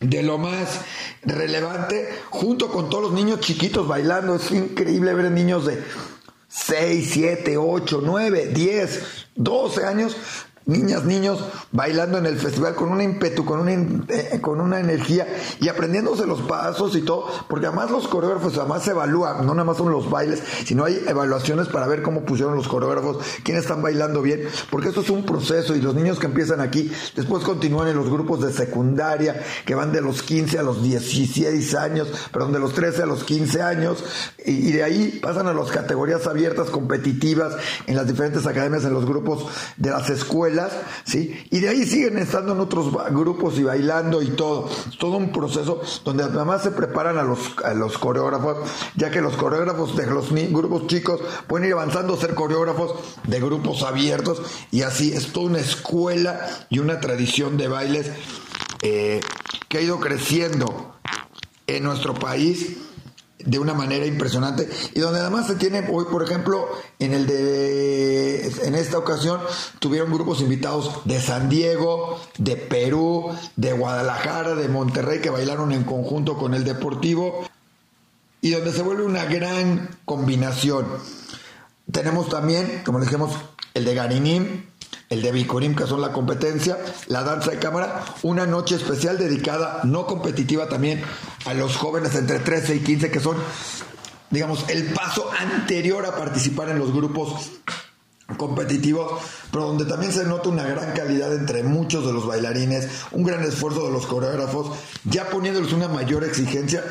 de 0.00 0.22
lo 0.22 0.38
más 0.38 0.80
relevante 1.22 2.08
junto 2.30 2.68
con 2.68 2.88
todos 2.88 3.04
los 3.04 3.12
niños 3.12 3.40
chiquitos 3.40 3.86
bailando. 3.86 4.36
Es 4.36 4.50
increíble 4.50 5.12
ver 5.12 5.30
niños 5.30 5.66
de 5.66 5.84
6, 6.48 7.10
7, 7.12 7.58
8, 7.58 8.00
9, 8.02 8.46
10, 8.54 9.26
12 9.34 9.84
años 9.84 10.16
niñas, 10.68 11.04
niños 11.04 11.42
bailando 11.72 12.18
en 12.18 12.26
el 12.26 12.38
festival 12.38 12.74
con 12.74 12.90
un 12.90 13.00
ímpetu, 13.00 13.44
con 13.44 13.60
una, 13.60 13.72
eh, 13.72 14.38
con 14.42 14.60
una 14.60 14.78
energía 14.78 15.26
y 15.60 15.68
aprendiéndose 15.68 16.26
los 16.26 16.42
pasos 16.42 16.94
y 16.94 17.00
todo, 17.00 17.26
porque 17.48 17.66
además 17.66 17.90
los 17.90 18.06
coreógrafos 18.06 18.56
además 18.58 18.84
se 18.84 18.90
evalúan, 18.90 19.46
no 19.46 19.54
nada 19.54 19.64
más 19.64 19.78
son 19.78 19.90
los 19.90 20.10
bailes, 20.10 20.42
sino 20.66 20.84
hay 20.84 21.02
evaluaciones 21.08 21.68
para 21.68 21.86
ver 21.86 22.02
cómo 22.02 22.22
pusieron 22.24 22.54
los 22.54 22.68
coreógrafos, 22.68 23.16
quiénes 23.42 23.64
están 23.64 23.80
bailando 23.80 24.20
bien, 24.20 24.42
porque 24.70 24.88
esto 24.88 25.00
es 25.00 25.08
un 25.08 25.24
proceso 25.24 25.74
y 25.74 25.80
los 25.80 25.94
niños 25.94 26.18
que 26.18 26.26
empiezan 26.26 26.60
aquí 26.60 26.92
después 27.16 27.44
continúan 27.44 27.88
en 27.88 27.96
los 27.96 28.10
grupos 28.10 28.42
de 28.42 28.52
secundaria 28.52 29.42
que 29.64 29.74
van 29.74 29.90
de 29.90 30.02
los 30.02 30.22
15 30.22 30.58
a 30.58 30.62
los 30.62 30.82
16 30.82 31.74
años, 31.76 32.08
perdón, 32.30 32.52
de 32.52 32.58
los 32.58 32.74
13 32.74 33.04
a 33.04 33.06
los 33.06 33.24
15 33.24 33.62
años 33.62 34.04
y, 34.44 34.68
y 34.68 34.72
de 34.72 34.84
ahí 34.84 35.18
pasan 35.22 35.46
a 35.46 35.54
las 35.54 35.70
categorías 35.70 36.26
abiertas 36.26 36.68
competitivas 36.68 37.56
en 37.86 37.96
las 37.96 38.06
diferentes 38.06 38.46
academias, 38.46 38.84
en 38.84 38.92
los 38.92 39.06
grupos 39.06 39.46
de 39.78 39.88
las 39.88 40.10
escuelas 40.10 40.57
¿sí? 41.04 41.46
Y 41.50 41.60
de 41.60 41.68
ahí 41.68 41.84
siguen 41.84 42.18
estando 42.18 42.52
en 42.52 42.60
otros 42.60 42.92
grupos 43.10 43.58
y 43.58 43.62
bailando 43.62 44.22
y 44.22 44.28
todo. 44.30 44.68
todo 44.98 45.16
un 45.16 45.32
proceso 45.32 45.80
donde 46.04 46.24
además 46.24 46.62
se 46.62 46.70
preparan 46.70 47.18
a 47.18 47.22
los, 47.22 47.38
a 47.64 47.74
los 47.74 47.98
coreógrafos, 47.98 48.58
ya 48.96 49.10
que 49.10 49.20
los 49.20 49.36
coreógrafos 49.36 49.96
de 49.96 50.06
los 50.06 50.32
grupos 50.32 50.86
chicos 50.86 51.20
pueden 51.46 51.68
ir 51.68 51.74
avanzando 51.74 52.14
a 52.14 52.16
ser 52.16 52.34
coreógrafos 52.34 52.94
de 53.26 53.40
grupos 53.40 53.82
abiertos 53.82 54.42
y 54.70 54.82
así 54.82 55.12
es 55.12 55.32
toda 55.32 55.46
una 55.46 55.60
escuela 55.60 56.40
y 56.70 56.78
una 56.78 57.00
tradición 57.00 57.56
de 57.56 57.68
bailes 57.68 58.10
eh, 58.82 59.20
que 59.68 59.78
ha 59.78 59.80
ido 59.80 60.00
creciendo 60.00 60.94
en 61.66 61.84
nuestro 61.84 62.14
país 62.14 62.78
de 63.38 63.58
una 63.58 63.74
manera 63.74 64.04
impresionante 64.04 64.68
y 64.94 65.00
donde 65.00 65.20
además 65.20 65.46
se 65.46 65.54
tiene 65.54 65.86
hoy 65.92 66.06
por 66.10 66.22
ejemplo 66.22 66.68
en 66.98 67.14
el 67.14 67.26
de 67.26 68.46
en 68.64 68.74
esta 68.74 68.98
ocasión 68.98 69.40
tuvieron 69.78 70.12
grupos 70.12 70.40
invitados 70.40 71.02
de 71.04 71.20
San 71.20 71.48
Diego 71.48 72.20
de 72.38 72.56
Perú 72.56 73.30
de 73.56 73.72
Guadalajara 73.72 74.54
de 74.54 74.68
Monterrey 74.68 75.20
que 75.20 75.30
bailaron 75.30 75.72
en 75.72 75.84
conjunto 75.84 76.36
con 76.36 76.54
el 76.54 76.64
Deportivo 76.64 77.44
y 78.40 78.50
donde 78.50 78.72
se 78.72 78.82
vuelve 78.82 79.04
una 79.04 79.24
gran 79.24 79.90
combinación. 80.04 80.86
Tenemos 81.90 82.28
también 82.28 82.82
como 82.84 83.00
dijimos 83.00 83.32
el 83.74 83.84
de 83.84 83.94
Garinim 83.94 84.67
el 85.10 85.22
de 85.22 85.32
Bicorim, 85.32 85.74
que 85.74 85.86
son 85.86 86.00
la 86.00 86.12
competencia, 86.12 86.78
la 87.06 87.22
danza 87.22 87.50
de 87.50 87.58
cámara, 87.58 88.04
una 88.22 88.46
noche 88.46 88.76
especial 88.76 89.18
dedicada, 89.18 89.80
no 89.84 90.06
competitiva 90.06 90.68
también, 90.68 91.02
a 91.46 91.54
los 91.54 91.76
jóvenes 91.76 92.14
entre 92.14 92.38
13 92.38 92.76
y 92.76 92.80
15, 92.80 93.10
que 93.10 93.20
son, 93.20 93.36
digamos, 94.30 94.68
el 94.68 94.84
paso 94.92 95.30
anterior 95.38 96.04
a 96.04 96.16
participar 96.16 96.68
en 96.68 96.78
los 96.78 96.92
grupos 96.92 97.50
competitivos, 98.36 99.22
pero 99.50 99.66
donde 99.66 99.86
también 99.86 100.12
se 100.12 100.24
nota 100.24 100.50
una 100.50 100.64
gran 100.64 100.92
calidad 100.92 101.34
entre 101.34 101.62
muchos 101.62 102.04
de 102.06 102.12
los 102.12 102.26
bailarines, 102.26 102.88
un 103.12 103.24
gran 103.24 103.42
esfuerzo 103.42 103.86
de 103.86 103.92
los 103.92 104.06
coreógrafos, 104.06 104.76
ya 105.04 105.30
poniéndoles 105.30 105.72
una 105.72 105.88
mayor 105.88 106.24
exigencia 106.24 106.84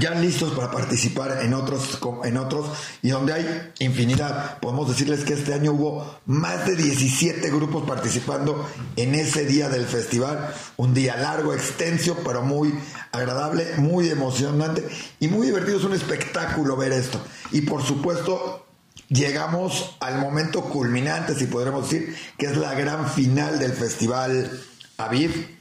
ya 0.00 0.12
listos 0.12 0.52
para 0.52 0.70
participar 0.70 1.40
en 1.42 1.54
otros, 1.54 1.98
en 2.24 2.36
otros 2.36 2.70
y 3.02 3.10
donde 3.10 3.32
hay 3.32 3.72
infinidad. 3.78 4.58
Podemos 4.60 4.88
decirles 4.88 5.24
que 5.24 5.34
este 5.34 5.54
año 5.54 5.72
hubo 5.72 6.18
más 6.26 6.66
de 6.66 6.76
17 6.76 7.50
grupos 7.50 7.84
participando 7.86 8.68
en 8.96 9.14
ese 9.14 9.44
día 9.44 9.68
del 9.68 9.86
festival. 9.86 10.54
Un 10.76 10.94
día 10.94 11.16
largo, 11.16 11.54
extenso, 11.54 12.16
pero 12.24 12.42
muy 12.42 12.74
agradable, 13.12 13.66
muy 13.78 14.08
emocionante 14.08 14.86
y 15.20 15.28
muy 15.28 15.46
divertido. 15.46 15.78
Es 15.78 15.84
un 15.84 15.94
espectáculo 15.94 16.76
ver 16.76 16.92
esto. 16.92 17.20
Y 17.52 17.62
por 17.62 17.82
supuesto, 17.82 18.66
llegamos 19.08 19.96
al 20.00 20.18
momento 20.18 20.62
culminante, 20.64 21.34
si 21.34 21.46
podremos 21.46 21.88
decir, 21.88 22.16
que 22.36 22.46
es 22.46 22.56
la 22.56 22.74
gran 22.74 23.08
final 23.08 23.58
del 23.58 23.72
festival 23.72 24.50
Aviv 24.96 25.57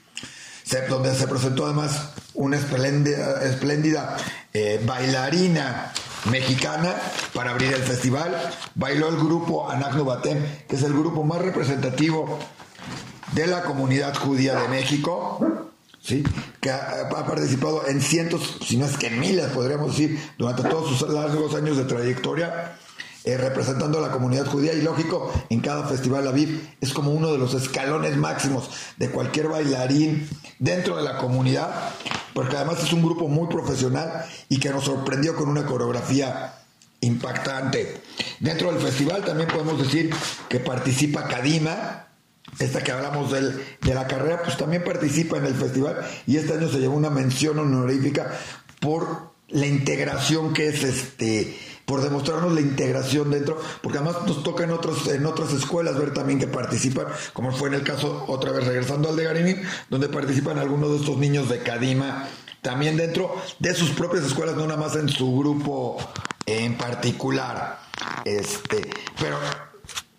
donde 0.90 1.16
se 1.16 1.28
presentó 1.28 1.66
además 1.66 2.10
una 2.34 2.58
espléndida, 2.58 4.18
eh, 4.54 4.82
bailarina 4.86 5.94
mexicana 6.30 6.96
para 7.34 7.52
abrir 7.52 7.74
el 7.74 7.84
festival. 7.84 8.36
Bailó 8.76 9.10
el 9.10 9.18
grupo 9.18 9.70
Anagno 9.70 10.06
Batem, 10.06 10.44
que 10.68 10.76
es 10.76 10.84
el 10.84 10.94
grupo 10.94 11.24
más 11.24 11.42
representativo 11.42 12.40
de 13.34 13.48
la 13.48 13.64
comunidad 13.64 14.16
judía 14.16 14.56
de 14.60 14.68
México. 14.68 15.70
¿Sí? 16.00 16.24
que 16.62 16.72
ha, 16.72 17.10
participado 17.10 17.86
en 17.88 18.02
cientos, 18.02 18.60
si 18.66 18.78
no 18.78 18.86
es 18.86 18.96
que 18.98 19.10
miles, 19.10 19.48
podríamos 19.48 19.92
decir, 19.92 20.18
durante 20.38 20.64
todos 20.64 20.98
sus 20.98 21.10
largos 21.10 21.54
años 21.54 21.76
de 21.76 21.84
trayectoria 21.84 22.78
eh, 23.28 23.36
representando 23.36 23.98
a 23.98 24.02
la 24.02 24.10
comunidad 24.10 24.46
judía 24.46 24.72
y 24.72 24.82
lógico, 24.82 25.34
en 25.50 25.60
cada 25.60 25.86
festival 25.86 26.26
Aviv 26.30 26.66
es 26.80 26.94
como 26.94 27.12
uno 27.12 27.30
de 27.30 27.38
los 27.38 27.54
escalones 27.56 28.16
máximos 28.16 28.70
de 28.96 29.10
cualquier 29.10 29.50
bailarín 29.50 30.30
dentro 30.60 30.96
de 30.96 31.04
la 31.04 31.18
comunidad, 31.18 31.92
porque 32.34 32.56
además 32.56 32.82
es 32.82 32.94
un 32.94 33.04
grupo 33.04 33.28
muy 33.28 33.50
profesional 33.50 34.24
y 34.48 34.62
que 34.62 34.70
nos 34.70 34.86
sorprendió 34.86 35.36
con 35.36 35.50
una 35.50 35.66
coreografía 35.66 36.54
impactante. 37.02 38.02
Dentro 38.40 38.72
del 38.72 38.82
festival 38.82 39.26
también 39.26 39.50
podemos 39.50 39.78
decir 39.78 40.10
que 40.48 40.62
participa 40.62 41.28
Kadima, 41.28 42.08
esta 42.60 42.82
que 42.82 42.94
hablamos 42.94 43.30
de 43.30 43.94
la 43.94 44.08
carrera, 44.08 44.42
pues 44.42 44.56
también 44.56 44.86
participa 44.86 45.36
en 45.36 45.48
el 45.48 45.56
festival 45.56 45.98
y 46.26 46.38
este 46.38 46.54
año 46.54 46.70
se 46.70 46.80
llevó 46.80 46.96
una 46.96 47.10
mención 47.10 47.60
honorífica 47.60 48.32
por 48.80 49.34
la 49.50 49.66
integración 49.66 50.54
que 50.54 50.70
es 50.70 50.84
este 50.86 51.58
por 51.88 52.02
demostrarnos 52.02 52.52
la 52.52 52.60
integración 52.60 53.32
dentro, 53.32 53.58
porque 53.82 54.00
además 54.00 54.18
nos 54.28 54.44
toca 54.44 54.66
en, 54.66 54.72
otros, 54.72 55.08
en 55.08 55.26
otras 55.26 55.54
escuelas 55.54 55.98
ver 55.98 56.14
también 56.14 56.38
que 56.38 56.46
participan, 56.46 57.06
como 57.32 57.54
fue 57.54 57.70
en 57.70 57.76
el 57.76 57.84
caso, 57.84 58.26
otra 58.28 58.52
vez 58.52 58.68
regresando 58.68 59.08
al 59.08 59.16
de 59.16 59.24
Garini, 59.24 59.56
donde 59.90 60.10
participan 60.10 60.60
algunos 60.60 60.92
de 60.92 60.98
estos 60.98 61.18
niños 61.18 61.48
de 61.48 61.60
Cadima, 61.60 62.28
también 62.62 62.98
dentro 62.98 63.34
de 63.60 63.74
sus 63.74 63.92
propias 63.92 64.26
escuelas, 64.26 64.58
no 64.58 64.68
nada 64.68 64.78
más 64.78 64.98
en 64.98 65.08
su 65.08 65.38
grupo 65.38 65.98
en 66.46 66.78
particular. 66.78 67.80
Este, 68.26 68.90
pero 69.18 69.38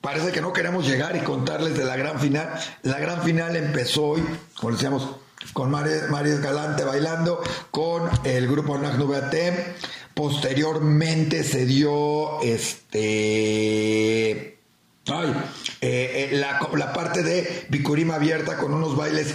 parece 0.01 0.33
que 0.33 0.41
no 0.41 0.55
queremos 0.55 0.89
llegar 0.89 1.17
y 1.17 1.21
contarles 1.21 1.77
de 1.77 1.85
la 1.85 1.97
gran 1.97 2.19
final. 2.19 2.49
La 2.81 2.99
gran 2.99 3.23
final 3.25 3.57
empezó 3.57 4.07
hoy, 4.07 4.25
como 4.59 4.73
decíamos, 4.73 5.07
con 5.53 5.71
María 5.71 6.35
Escalante 6.35 6.85
bailando, 6.85 7.43
con 7.71 8.09
el 8.25 8.49
grupo 8.49 8.79
Nagnu 8.79 9.07
Posteriormente 10.19 11.45
se 11.45 11.65
dio 11.65 12.43
este. 12.43 12.99
Ay, 15.07 15.33
eh, 15.81 16.29
eh, 16.33 16.37
la, 16.37 16.69
la, 16.75 16.93
parte 16.93 17.23
de 17.23 17.67
Bicurima 17.69 18.17
abierta 18.17 18.59
con 18.59 18.75
unos 18.75 18.97
bailes 18.97 19.33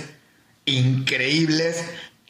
increíbles, 0.66 1.86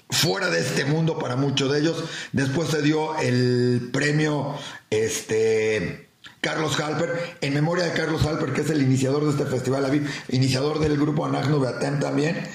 fuera 0.07 0.51
de 0.51 0.59
este 0.59 0.85
mundo 0.85 1.17
para 1.17 1.35
muchos 1.35 1.71
de 1.71 1.79
ellos. 1.79 2.03
Después 2.31 2.69
se 2.69 2.83
dio 2.83 3.17
el 3.17 3.89
premio 3.91 4.53
este, 4.91 6.09
Carlos 6.39 6.79
Halper, 6.79 7.37
en 7.41 7.55
memoria 7.55 7.85
de 7.85 7.93
Carlos 7.93 8.23
Halper, 8.23 8.53
que 8.53 8.61
es 8.61 8.69
el 8.69 8.83
iniciador 8.83 9.23
de 9.23 9.31
este 9.31 9.45
festival, 9.45 10.07
iniciador 10.29 10.77
del 10.77 10.95
grupo 10.97 11.25
Anagno 11.25 11.59
Beatem 11.59 11.99
también 11.99 12.47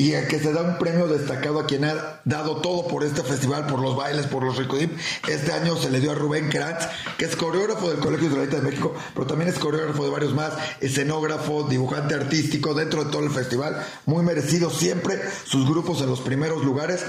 y 0.00 0.12
el 0.12 0.28
que 0.28 0.38
se 0.38 0.52
da 0.52 0.62
un 0.62 0.78
premio 0.78 1.08
destacado 1.08 1.58
a 1.58 1.66
quien 1.66 1.84
ha 1.84 2.20
dado 2.24 2.58
todo 2.58 2.86
por 2.86 3.02
este 3.02 3.24
festival, 3.24 3.66
por 3.66 3.80
los 3.80 3.96
bailes, 3.96 4.26
por 4.26 4.44
los 4.44 4.56
Ricodim. 4.56 4.90
Este 5.28 5.52
año 5.52 5.74
se 5.74 5.90
le 5.90 5.98
dio 5.98 6.12
a 6.12 6.14
Rubén 6.14 6.48
Kratz, 6.48 6.86
que 7.18 7.24
es 7.24 7.34
coreógrafo 7.34 7.90
del 7.90 7.98
Colegio 7.98 8.28
Israelita 8.28 8.58
de 8.58 8.62
México, 8.62 8.94
pero 9.12 9.26
también 9.26 9.50
es 9.50 9.58
coreógrafo 9.58 10.04
de 10.04 10.10
varios 10.10 10.34
más, 10.34 10.52
escenógrafo, 10.80 11.64
dibujante 11.64 12.14
artístico 12.14 12.74
dentro 12.74 13.04
de 13.04 13.10
todo 13.10 13.24
el 13.24 13.30
festival. 13.30 13.84
Muy 14.06 14.22
merecido 14.22 14.70
siempre 14.70 15.20
sus 15.44 15.68
grupos 15.68 16.00
en 16.00 16.10
los 16.10 16.20
primeros 16.20 16.64
lugares. 16.64 17.04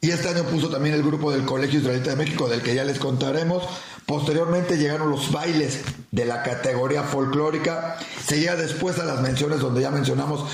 Y 0.00 0.10
este 0.10 0.28
año 0.28 0.44
puso 0.44 0.70
también 0.70 0.94
el 0.94 1.02
grupo 1.02 1.30
del 1.30 1.44
Colegio 1.44 1.80
Israelita 1.80 2.10
de 2.10 2.16
México, 2.16 2.48
del 2.48 2.62
que 2.62 2.74
ya 2.74 2.84
les 2.84 2.98
contaremos. 2.98 3.64
Posteriormente 4.06 4.78
llegaron 4.78 5.10
los 5.10 5.30
bailes 5.30 5.80
de 6.10 6.24
la 6.24 6.42
categoría 6.42 7.02
folclórica. 7.02 7.98
Se 8.24 8.40
llega 8.40 8.56
después 8.56 8.98
a 8.98 9.04
las 9.04 9.20
menciones 9.20 9.60
donde 9.60 9.82
ya 9.82 9.90
mencionamos 9.90 10.46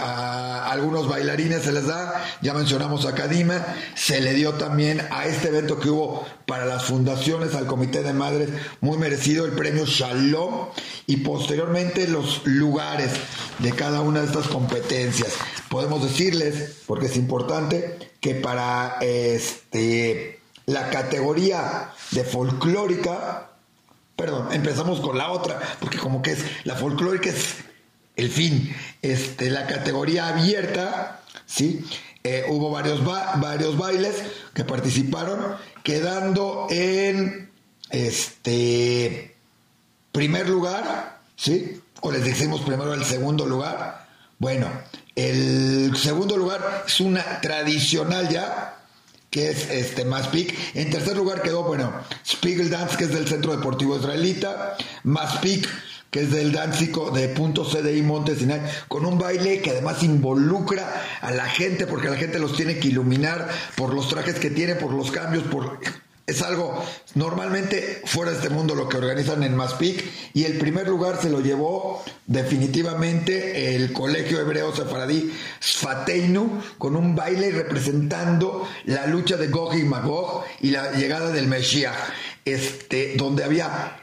a 0.00 0.70
algunos 0.70 1.08
bailarines 1.08 1.62
se 1.62 1.72
les 1.72 1.86
da, 1.86 2.24
ya 2.42 2.54
mencionamos 2.54 3.06
a 3.06 3.14
Cadima, 3.14 3.64
se 3.94 4.20
le 4.20 4.34
dio 4.34 4.54
también 4.54 5.06
a 5.10 5.26
este 5.26 5.48
evento 5.48 5.78
que 5.78 5.90
hubo 5.90 6.26
para 6.46 6.64
las 6.64 6.84
fundaciones, 6.84 7.54
al 7.54 7.66
Comité 7.66 8.02
de 8.02 8.12
Madres, 8.12 8.48
muy 8.80 8.98
merecido 8.98 9.44
el 9.44 9.52
premio 9.52 9.84
Shalom 9.86 10.68
y 11.06 11.18
posteriormente 11.18 12.08
los 12.08 12.46
lugares 12.46 13.12
de 13.58 13.72
cada 13.72 14.00
una 14.00 14.20
de 14.20 14.26
estas 14.26 14.48
competencias. 14.48 15.34
Podemos 15.68 16.02
decirles, 16.02 16.78
porque 16.86 17.06
es 17.06 17.16
importante, 17.16 17.98
que 18.20 18.34
para 18.34 18.96
este, 19.00 20.40
la 20.66 20.90
categoría 20.90 21.92
de 22.10 22.24
folclórica, 22.24 23.50
perdón, 24.16 24.52
empezamos 24.52 25.00
con 25.00 25.16
la 25.18 25.30
otra, 25.30 25.60
porque 25.80 25.98
como 25.98 26.22
que 26.22 26.32
es, 26.32 26.44
la 26.64 26.74
folclórica 26.74 27.30
es 27.30 27.56
el 28.18 28.30
fin. 28.30 28.74
Este, 29.00 29.48
la 29.48 29.66
categoría 29.66 30.28
abierta, 30.28 31.22
¿sí? 31.46 31.84
Eh, 32.24 32.44
hubo 32.48 32.70
varios, 32.70 33.02
varios 33.04 33.78
bailes 33.78 34.16
que 34.52 34.64
participaron, 34.64 35.56
quedando 35.82 36.66
en 36.68 37.50
este 37.90 39.36
primer 40.12 40.48
lugar, 40.48 41.20
¿sí? 41.36 41.80
O 42.00 42.10
les 42.10 42.24
decimos 42.24 42.60
primero 42.62 42.92
el 42.92 43.04
segundo 43.04 43.46
lugar. 43.46 44.08
Bueno, 44.38 44.68
el 45.14 45.96
segundo 45.96 46.36
lugar 46.36 46.84
es 46.86 47.00
una 47.00 47.40
tradicional 47.40 48.28
ya, 48.28 48.82
que 49.30 49.50
es 49.50 49.70
este 49.70 50.04
Maspik. 50.04 50.54
En 50.74 50.90
tercer 50.90 51.16
lugar 51.16 51.42
quedó, 51.42 51.62
bueno, 51.62 51.92
Spiegel 52.26 52.70
Dance, 52.70 52.96
que 52.96 53.04
es 53.04 53.12
del 53.12 53.28
Centro 53.28 53.56
Deportivo 53.56 53.96
Israelita, 53.96 54.76
Maspik 55.04 55.68
que 56.10 56.20
es 56.20 56.30
del 56.30 56.52
Dánzico 56.52 57.10
de 57.10 57.28
Punto 57.28 57.64
CDI 57.64 58.02
Montesinay, 58.02 58.60
con 58.88 59.04
un 59.04 59.18
baile 59.18 59.60
que 59.60 59.70
además 59.70 60.02
involucra 60.02 61.04
a 61.20 61.30
la 61.30 61.46
gente, 61.46 61.86
porque 61.86 62.08
la 62.08 62.16
gente 62.16 62.38
los 62.38 62.56
tiene 62.56 62.78
que 62.78 62.88
iluminar 62.88 63.48
por 63.76 63.94
los 63.94 64.08
trajes 64.08 64.36
que 64.36 64.50
tiene, 64.50 64.74
por 64.74 64.92
los 64.92 65.10
cambios, 65.10 65.44
por 65.44 65.78
es 66.28 66.42
algo 66.42 66.84
normalmente 67.14 68.02
fuera 68.04 68.32
de 68.32 68.36
este 68.36 68.50
mundo 68.50 68.74
lo 68.74 68.86
que 68.86 68.98
organizan 68.98 69.42
en 69.44 69.56
Maspik 69.56 70.04
y 70.34 70.44
el 70.44 70.58
primer 70.58 70.86
lugar 70.86 71.18
se 71.22 71.30
lo 71.30 71.40
llevó 71.40 72.04
definitivamente 72.26 73.74
el 73.74 73.94
Colegio 73.94 74.38
Hebreo 74.38 74.76
Sefaradí 74.76 75.32
Sfateinu 75.58 76.60
con 76.76 76.96
un 76.96 77.16
baile 77.16 77.50
representando 77.50 78.68
la 78.84 79.06
lucha 79.06 79.38
de 79.38 79.48
Gog 79.48 79.74
y 79.74 79.84
Magog 79.84 80.44
y 80.60 80.70
la 80.70 80.92
llegada 80.92 81.32
del 81.32 81.46
Mesías, 81.46 81.96
este, 82.44 83.14
donde 83.16 83.44
había 83.44 83.96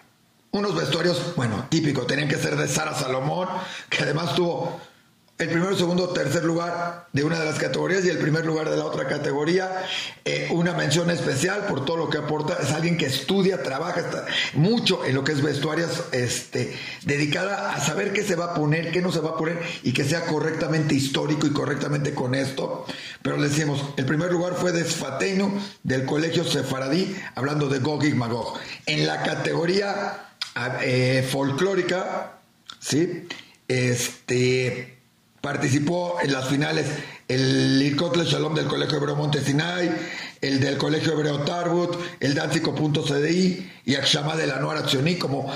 unos 0.56 0.76
vestuarios, 0.76 1.36
bueno, 1.36 1.68
típico, 1.70 2.04
tenían 2.04 2.30
que 2.30 2.38
ser 2.38 2.56
de 2.56 2.68
Sara 2.68 2.96
Salomón, 2.96 3.50
que 3.90 4.04
además 4.04 4.36
tuvo 4.36 4.80
el 5.38 5.50
primero, 5.50 5.76
segundo, 5.76 6.08
tercer 6.14 6.46
lugar 6.46 7.08
de 7.12 7.26
una 7.26 7.38
de 7.38 7.44
las 7.44 7.60
categorías 7.60 8.06
y 8.06 8.10
el 8.10 8.20
primer 8.20 8.46
lugar 8.46 8.70
de 8.70 8.78
la 8.78 8.86
otra 8.86 9.06
categoría. 9.06 9.84
Eh, 10.24 10.48
una 10.52 10.72
mención 10.72 11.12
especial 11.12 11.66
por 11.68 11.84
todo 11.84 11.98
lo 11.98 12.10
que 12.10 12.20
aporta. 12.20 12.58
Es 12.64 12.72
alguien 12.72 12.96
que 12.96 13.08
estudia, 13.08 13.62
trabaja 13.62 14.00
está 14.00 14.26
mucho 14.54 15.04
en 15.04 15.14
lo 15.14 15.26
que 15.26 15.34
es 15.34 15.42
vestuarias, 15.42 16.06
este, 16.14 16.74
dedicada 17.04 17.74
a 17.74 17.82
saber 17.82 18.14
qué 18.14 18.24
se 18.24 18.38
va 18.38 18.46
a 18.46 18.54
poner, 18.54 18.92
qué 18.92 19.02
no 19.02 19.12
se 19.12 19.20
va 19.20 19.32
a 19.32 19.38
poner 19.38 19.62
y 19.84 19.92
que 19.92 20.06
sea 20.06 20.26
correctamente 20.26 20.96
histórico 20.96 21.48
y 21.48 21.52
correctamente 21.52 22.14
con 22.14 22.34
esto. 22.34 22.86
Pero 23.22 23.36
le 23.36 23.50
decimos, 23.50 23.84
el 23.98 24.06
primer 24.06 24.32
lugar 24.32 24.54
fue 24.54 24.72
de 24.72 24.86
Sfateino 24.86 25.52
del 25.84 26.06
Colegio 26.06 26.46
Sefaradí, 26.46 27.14
hablando 27.36 27.68
de 27.68 27.80
Gog 27.80 28.06
y 28.06 28.14
Magog. 28.14 28.58
En 28.86 29.06
la 29.06 29.22
categoría 29.22 30.25
eh, 30.82 31.28
folclórica, 31.30 32.40
¿sí? 32.80 33.28
Este, 33.68 34.98
participó 35.42 36.18
en 36.22 36.32
las 36.32 36.48
finales 36.48 36.88
el 37.28 37.82
Irkotle 37.82 38.24
Shalom 38.24 38.56
del 38.56 38.68
Colegio 38.68 38.98
Hebreo 38.98 39.16
Montesinay, 39.16 39.92
el 40.42 40.60
del 40.60 40.78
Colegio 40.78 41.14
Hebreo 41.14 41.40
Tarbut, 41.40 41.96
el 42.20 42.36
Dántico.cdi 42.36 43.72
y 43.86 43.96
Akshama 43.96 44.36
de 44.36 44.48
la 44.48 44.60
Nuara 44.60 44.86
Tzioní 44.86 45.16
como 45.16 45.52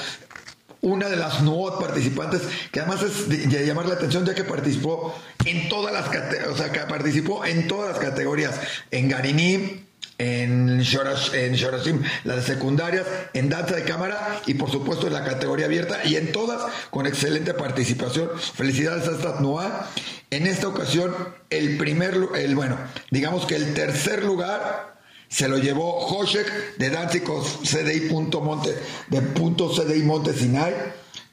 una 0.82 1.10
de 1.10 1.18
las 1.18 1.42
nuevas 1.42 1.80
participantes, 1.80 2.42
que 2.72 2.80
además 2.80 3.04
es 3.04 3.30
de, 3.30 3.66
llamar 3.66 3.86
la 3.86 3.96
atención 3.96 4.26
ya 4.26 4.34
que 4.34 4.44
participó 4.44 5.14
en 5.46 5.68
todas 5.70 5.94
las 5.94 6.08
o 6.48 6.58
sea, 6.58 6.88
participó 6.88 7.46
en 7.46 7.68
todas 7.68 7.92
las 7.92 8.00
categorías, 8.00 8.60
en 8.92 9.10
Garinim, 9.10 9.82
en, 10.20 10.82
Shorashim, 10.82 12.04
las 12.26 12.46
secundarias, 12.46 13.08
en 13.34 13.50
danza 13.50 13.76
de 13.76 13.84
cámara 13.84 14.42
y 14.46 14.54
por 14.54 14.70
supuesto 14.70 15.08
en 15.08 15.14
la 15.14 15.24
categoría 15.24 15.66
abierta 15.66 16.02
y 16.06 16.18
en 16.18 16.32
todas 16.32 16.62
con 16.92 17.08
excelente 17.08 17.54
participación. 17.54 18.30
Felicidades 18.38 19.08
a 19.08 19.12
esta 19.12 19.40
Noah. 19.40 19.90
En 20.30 20.46
esta 20.46 20.68
ocasión, 20.68 21.16
el 21.50 21.78
primer, 21.78 22.16
el 22.36 22.56
bueno, 22.56 22.78
digamos 23.10 23.46
que 23.46 23.56
el 23.56 23.74
tercer 23.74 24.24
lugar 24.24 25.00
se 25.30 25.48
lo 25.48 25.58
llevó 25.58 26.06
Hoshek 26.08 26.78
de 26.78 26.90
Danzicos 26.90 27.60
CDI 27.64 28.10
punto 28.10 28.42
Monte, 28.42 28.76
de 29.08 29.22
punto 29.22 29.70
CDI 29.70 30.04
Monte 30.04 30.34
Sinai. 30.34 30.74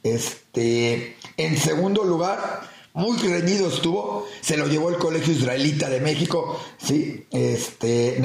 Este, 0.01 1.17
en 1.35 1.57
segundo 1.57 2.03
lugar, 2.03 2.61
muy 2.97 3.15
reñido 3.19 3.69
estuvo, 3.69 4.27
se 4.41 4.57
lo 4.57 4.67
llevó 4.67 4.89
el 4.89 4.97
Colegio 4.97 5.31
Israelita 5.31 5.87
de 5.87 6.01
México, 6.01 6.59
sí, 6.79 7.27
este, 7.31 8.19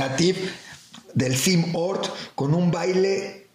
del 1.13 1.37
Sim 1.37 1.77
Ort, 1.77 2.07
con 2.35 2.55
un 2.55 2.71
baile 2.71 3.49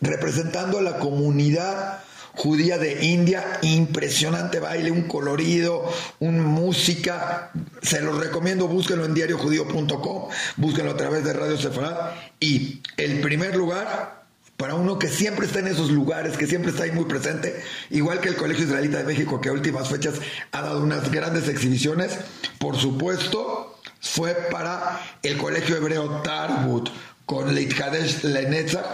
representando 0.00 0.78
a 0.78 0.82
la 0.82 0.98
comunidad 0.98 2.00
judía 2.34 2.78
de 2.78 3.04
India, 3.04 3.58
impresionante 3.60 4.60
baile, 4.60 4.90
un 4.90 5.02
colorido, 5.02 5.92
una 6.20 6.42
música, 6.42 7.50
se 7.82 8.00
los 8.00 8.18
recomiendo, 8.18 8.66
búsquenlo 8.66 9.04
en 9.04 9.12
diariojudío.com, 9.12 10.28
búsquenlo 10.56 10.92
a 10.92 10.96
través 10.96 11.22
de 11.22 11.34
Radio 11.34 11.58
Sefarad. 11.58 12.14
Y 12.40 12.80
el 12.96 13.20
primer 13.20 13.54
lugar 13.56 14.21
para 14.56 14.74
uno 14.74 14.98
que 14.98 15.08
siempre 15.08 15.46
está 15.46 15.58
en 15.58 15.68
esos 15.68 15.90
lugares, 15.90 16.36
que 16.36 16.46
siempre 16.46 16.70
está 16.70 16.84
ahí 16.84 16.92
muy 16.92 17.04
presente, 17.06 17.62
igual 17.90 18.20
que 18.20 18.28
el 18.28 18.36
Colegio 18.36 18.64
Israelita 18.64 18.98
de 18.98 19.04
México, 19.04 19.40
que 19.40 19.48
a 19.48 19.52
últimas 19.52 19.88
fechas 19.88 20.14
ha 20.52 20.62
dado 20.62 20.82
unas 20.82 21.10
grandes 21.10 21.48
exhibiciones, 21.48 22.18
por 22.58 22.76
supuesto, 22.76 23.78
fue 24.00 24.34
para 24.50 25.00
el 25.22 25.36
Colegio 25.36 25.76
Hebreo 25.76 26.22
Tarbut, 26.22 26.90
con 27.26 27.54
Leitkadesh 27.54 28.24
Lenetza, 28.24 28.84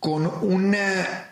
con 0.00 0.26
una 0.42 1.27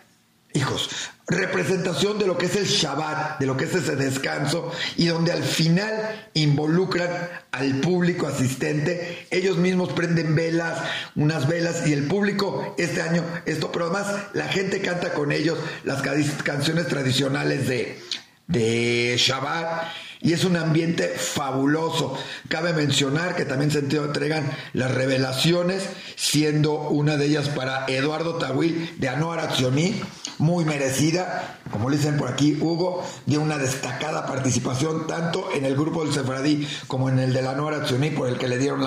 hijos, 0.57 0.89
representación 1.27 2.19
de 2.19 2.27
lo 2.27 2.37
que 2.37 2.47
es 2.47 2.55
el 2.55 2.65
Shabbat, 2.65 3.39
de 3.39 3.45
lo 3.45 3.55
que 3.55 3.65
es 3.65 3.75
ese 3.75 3.95
descanso 3.95 4.71
y 4.95 5.07
donde 5.07 5.31
al 5.31 5.43
final 5.43 6.29
involucran 6.33 7.09
al 7.51 7.79
público 7.79 8.27
asistente. 8.27 9.27
Ellos 9.31 9.57
mismos 9.57 9.93
prenden 9.93 10.35
velas, 10.35 10.79
unas 11.15 11.47
velas 11.47 11.87
y 11.87 11.93
el 11.93 12.07
público 12.07 12.75
este 12.77 13.01
año 13.01 13.23
esto, 13.45 13.71
pero 13.71 13.85
además 13.85 14.07
la 14.33 14.47
gente 14.47 14.81
canta 14.81 15.13
con 15.13 15.31
ellos 15.31 15.57
las 15.83 16.01
canciones 16.01 16.87
tradicionales 16.87 17.67
de, 17.67 17.99
de 18.47 19.15
Shabbat 19.17 20.06
y 20.21 20.33
es 20.33 20.43
un 20.43 20.57
ambiente 20.57 21.07
fabuloso. 21.07 22.17
Cabe 22.49 22.73
mencionar 22.73 23.35
que 23.35 23.45
también 23.45 23.71
se 23.71 23.79
entregan 23.79 24.51
las 24.73 24.91
revelaciones, 24.93 25.83
siendo 26.15 26.73
una 26.73 27.17
de 27.17 27.25
ellas 27.25 27.49
para 27.49 27.85
Eduardo 27.87 28.35
Tawil 28.35 28.95
de 28.97 29.09
Anoar 29.09 29.39
Accioní, 29.39 30.01
muy 30.39 30.65
merecida, 30.65 31.57
como 31.71 31.89
dicen 31.89 32.17
por 32.17 32.29
aquí 32.29 32.57
Hugo, 32.61 33.03
dio 33.25 33.41
una 33.41 33.57
destacada 33.57 34.27
participación 34.27 35.07
tanto 35.07 35.49
en 35.53 35.65
el 35.65 35.75
grupo 35.75 36.03
del 36.03 36.13
Sefradí 36.13 36.67
como 36.87 37.09
en 37.09 37.19
el 37.19 37.33
de 37.33 37.41
la 37.41 37.51
Anoar 37.51 37.73
Accioní, 37.73 38.11
por 38.11 38.27
el 38.27 38.37
que 38.37 38.47
le 38.47 38.57
dieron 38.57 38.83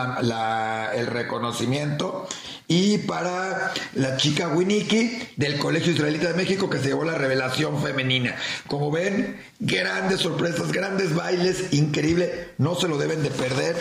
el 0.94 1.06
reconocimiento 1.06 2.26
y 2.70 2.98
para 2.98 3.74
la 3.94 4.16
chica 4.16 4.46
Winiki 4.46 5.18
del 5.36 5.58
Colegio 5.58 5.92
Israelita 5.92 6.28
de 6.28 6.34
México 6.34 6.70
que 6.70 6.78
se 6.78 6.84
llevó 6.84 7.04
la 7.04 7.18
revelación 7.18 7.82
femenina. 7.82 8.36
Como 8.68 8.92
ven, 8.92 9.40
grandes 9.58 10.20
sorpresas, 10.20 10.70
grandes 10.70 11.12
bailes, 11.12 11.72
increíble, 11.72 12.50
no 12.58 12.76
se 12.76 12.86
lo 12.86 12.96
deben 12.96 13.24
de 13.24 13.30
perder. 13.30 13.76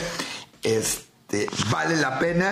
Este, 0.63 1.47
vale 1.69 1.97
la 1.97 2.17
pena. 2.17 2.51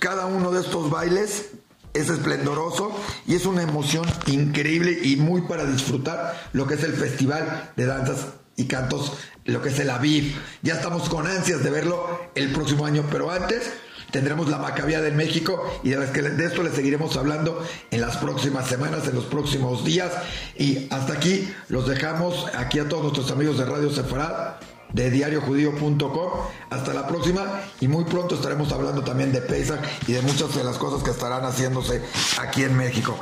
Cada 0.00 0.26
uno 0.26 0.50
de 0.50 0.62
estos 0.62 0.90
bailes 0.90 1.50
es 1.94 2.10
esplendoroso 2.10 2.92
y 3.24 3.36
es 3.36 3.46
una 3.46 3.62
emoción 3.62 4.06
increíble 4.26 4.98
y 5.00 5.14
muy 5.14 5.42
para 5.42 5.64
disfrutar 5.64 6.50
lo 6.52 6.66
que 6.66 6.74
es 6.74 6.82
el 6.82 6.94
Festival 6.94 7.70
de 7.76 7.86
Danzas 7.86 8.26
y 8.56 8.64
Cantos, 8.64 9.12
lo 9.44 9.62
que 9.62 9.68
es 9.68 9.78
el 9.78 9.90
Aviv. 9.90 10.34
Ya 10.62 10.74
estamos 10.74 11.08
con 11.08 11.28
ansias 11.28 11.62
de 11.62 11.70
verlo 11.70 12.32
el 12.34 12.50
próximo 12.50 12.84
año, 12.84 13.06
pero 13.12 13.30
antes 13.30 13.70
tendremos 14.10 14.48
la 14.48 14.58
Macabía 14.58 15.00
de 15.00 15.10
México 15.10 15.62
y 15.82 15.90
de, 15.90 16.06
de 16.06 16.44
esto 16.44 16.62
les 16.62 16.74
seguiremos 16.74 17.16
hablando 17.16 17.64
en 17.90 18.00
las 18.00 18.16
próximas 18.18 18.66
semanas, 18.66 19.06
en 19.08 19.14
los 19.14 19.24
próximos 19.24 19.84
días. 19.84 20.12
Y 20.56 20.86
hasta 20.90 21.14
aquí 21.14 21.52
los 21.68 21.86
dejamos, 21.86 22.46
aquí 22.56 22.78
a 22.78 22.88
todos 22.88 23.02
nuestros 23.02 23.30
amigos 23.30 23.58
de 23.58 23.64
Radio 23.64 23.90
Sefarad 23.90 24.56
de 24.92 25.10
diariojudío.com. 25.10 26.30
Hasta 26.70 26.94
la 26.94 27.06
próxima 27.06 27.60
y 27.80 27.88
muy 27.88 28.04
pronto 28.04 28.34
estaremos 28.34 28.72
hablando 28.72 29.02
también 29.02 29.32
de 29.32 29.40
Pesach 29.40 29.80
y 30.06 30.12
de 30.12 30.22
muchas 30.22 30.54
de 30.54 30.64
las 30.64 30.78
cosas 30.78 31.02
que 31.02 31.10
estarán 31.10 31.44
haciéndose 31.44 32.02
aquí 32.40 32.64
en 32.64 32.76
México. 32.76 33.18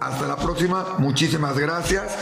Hasta 0.00 0.28
la 0.28 0.36
próxima, 0.36 0.96
muchísimas 0.98 1.58
gracias 1.58 2.16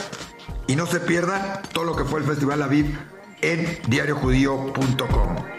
y 0.66 0.76
no 0.76 0.86
se 0.86 1.00
pierdan 1.00 1.62
todo 1.72 1.84
lo 1.84 1.96
que 1.96 2.04
fue 2.04 2.20
el 2.20 2.26
Festival 2.26 2.62
Aviv 2.62 2.98
en 3.42 3.78
diariojudío.com. 3.88 5.55